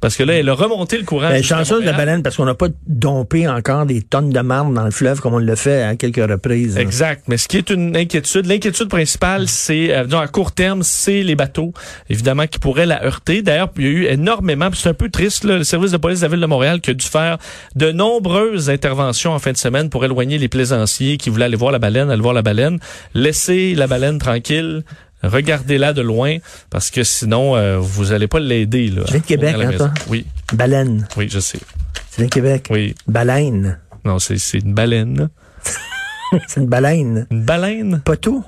Parce 0.00 0.16
que 0.16 0.22
là, 0.22 0.34
elle 0.34 0.48
a 0.48 0.54
remonté 0.54 0.98
le 0.98 1.04
courant. 1.04 1.28
Ben, 1.28 1.42
chanceuse 1.42 1.80
la 1.80 1.92
Montréal. 1.92 1.96
baleine 1.96 2.22
parce 2.22 2.36
qu'on 2.36 2.44
n'a 2.44 2.54
pas 2.54 2.68
dompé 2.86 3.48
encore 3.48 3.86
des 3.86 4.02
tonnes 4.02 4.30
de 4.30 4.40
marbre 4.40 4.72
dans 4.72 4.84
le 4.84 4.90
fleuve 4.90 5.20
comme 5.20 5.34
on 5.34 5.38
le 5.38 5.54
fait 5.54 5.82
à 5.82 5.96
quelques 5.96 6.16
reprises. 6.28 6.76
Exact. 6.76 7.24
Mais 7.28 7.36
ce 7.36 7.48
qui 7.48 7.58
est 7.58 7.70
une 7.70 7.96
inquiétude, 7.96 8.46
l'inquiétude 8.46 8.88
principale, 8.88 9.48
c'est, 9.48 9.94
euh, 9.94 10.04
disons, 10.04 10.18
à 10.18 10.28
court 10.28 10.52
terme, 10.52 10.82
c'est 10.82 11.22
les 11.22 11.34
bateaux, 11.34 11.72
évidemment, 12.10 12.46
qui 12.46 12.58
pourraient 12.58 12.86
la 12.86 13.04
heurter. 13.04 13.42
D'ailleurs, 13.42 13.70
il 13.76 13.82
y 13.82 13.86
a 13.86 13.90
eu 13.90 14.04
énormément, 14.06 14.70
puis 14.70 14.80
c'est 14.82 14.88
un 14.88 14.94
peu 14.94 15.08
triste, 15.08 15.44
là, 15.44 15.58
le 15.58 15.64
service 15.64 15.92
de 15.92 15.96
police 15.96 16.20
de 16.20 16.26
la 16.26 16.30
ville 16.30 16.40
de 16.40 16.46
Montréal 16.46 16.80
qui 16.80 16.90
a 16.90 16.94
dû 16.94 17.06
faire 17.06 17.38
de 17.74 17.92
nombreuses 17.92 18.70
interventions 18.70 19.32
en 19.32 19.38
fin 19.38 19.52
de 19.52 19.56
semaine 19.56 19.90
pour 19.90 20.04
éloigner 20.04 20.38
les 20.38 20.48
plaisanciers 20.48 21.16
qui 21.16 21.30
voulaient 21.30 21.46
aller 21.46 21.56
voir 21.56 21.72
la 21.72 21.78
baleine, 21.78 22.10
aller 22.10 22.22
voir 22.22 22.34
la 22.34 22.42
balaine, 22.42 22.78
laisser 23.14 23.74
la 23.74 23.86
baleine 23.86 24.18
tranquille. 24.18 24.82
Regardez-la 25.28 25.92
de 25.92 26.02
loin 26.02 26.36
parce 26.70 26.90
que 26.90 27.02
sinon, 27.04 27.56
euh, 27.56 27.78
vous 27.78 28.12
allez 28.12 28.28
pas 28.28 28.40
l'aider. 28.40 28.88
là, 28.88 29.02
Tu 29.04 29.12
viens 29.12 29.20
de 29.20 29.24
Québec, 29.26 29.56
hein. 29.80 29.92
Oui, 30.08 30.26
Baleine. 30.52 31.06
oui, 31.16 31.28
je 31.30 31.38
sais. 31.40 31.58
Tu 31.58 32.16
viens 32.18 32.26
de 32.26 32.30
Québec? 32.30 32.68
Oui. 32.70 32.94
Baleine. 33.06 33.78
Non, 34.04 34.18
c'est 34.18 34.38
c'est 34.38 34.58
une 34.58 34.74
baleine. 34.74 35.28
C'est 36.48 36.60
une 36.60 36.66
baleine. 36.66 37.26
Une 37.30 37.44
baleine? 37.44 38.02
Poteau? 38.04 38.42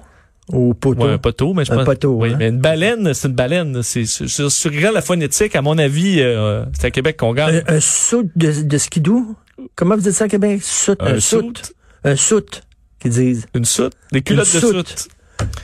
Ou 0.53 0.75
poteau? 0.75 1.05
Ouais, 1.07 1.13
un 1.13 1.19
poteau, 1.19 1.55
mais 1.55 1.65
je 1.65 1.73
Un 1.73 1.77
pense. 1.77 1.85
poteau, 1.85 2.17
Oui, 2.21 2.33
hein? 2.33 2.37
mais 2.39 2.49
une 2.49 2.59
baleine, 2.61 3.15
c'est 3.15 3.29
une 3.29 3.35
baleine. 3.35 3.81
C'est 3.83 4.07
sur, 4.07 4.71
la 4.93 5.01
phonétique, 5.03 5.55
à 5.55 5.63
mon 5.63 5.79
avis, 5.79 6.21
euh, 6.21 6.65
c'est 6.73 6.87
à 6.87 6.91
Québec 6.91 7.17
qu'on 7.17 7.33
gagne. 7.33 7.63
Un, 7.69 7.77
un 7.77 7.81
soute 7.81 8.31
de, 8.35 8.63
de 8.63 8.79
skidoo? 8.79 9.37
Comment 9.77 9.95
vous 9.97 10.03
dites 10.03 10.13
ça 10.13 10.25
à 10.25 10.29
Québec? 10.29 10.63
Soute. 10.65 11.01
Un, 11.01 11.21
soute. 11.21 11.59
soute, 11.59 11.73
Un 12.05 12.17
soute, 12.17 12.63
qu'ils 12.99 13.13
disent. 13.13 13.47
une 13.55 13.65
soute, 13.65 13.93
des 14.13 14.23
culottes 14.23 14.53
de 14.53 14.59
soute. 14.61 14.89
soute. 14.89 15.09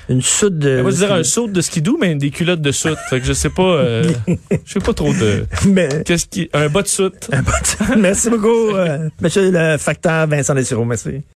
Une 0.08 0.22
soute 0.22 0.58
de... 0.58 0.80
On 0.80 0.84
va 0.84 0.90
dire 0.90 1.12
un 1.12 1.22
saut 1.22 1.48
de 1.48 1.60
skidoo, 1.60 1.96
mais 2.00 2.14
des 2.14 2.30
culottes 2.30 2.60
de 2.60 2.72
soute. 2.72 2.98
Fait 3.10 3.20
que 3.20 3.26
je 3.26 3.32
sais 3.32 3.50
pas, 3.50 3.62
euh, 3.62 4.12
je 4.64 4.72
sais 4.72 4.80
pas 4.80 4.92
trop 4.92 5.12
de. 5.12 5.46
Mais, 5.68 6.02
Qu'est-ce 6.04 6.26
qui, 6.26 6.48
un 6.52 6.68
bas 6.68 6.82
de 6.82 6.88
soute. 6.88 7.30
Merci 7.98 8.30
beaucoup, 8.30 8.74
euh, 8.74 9.08
monsieur 9.20 9.50
le 9.50 9.78
facteur 9.78 10.26
Vincent 10.26 10.54
Dessureau. 10.54 10.84
Merci. 10.84 11.22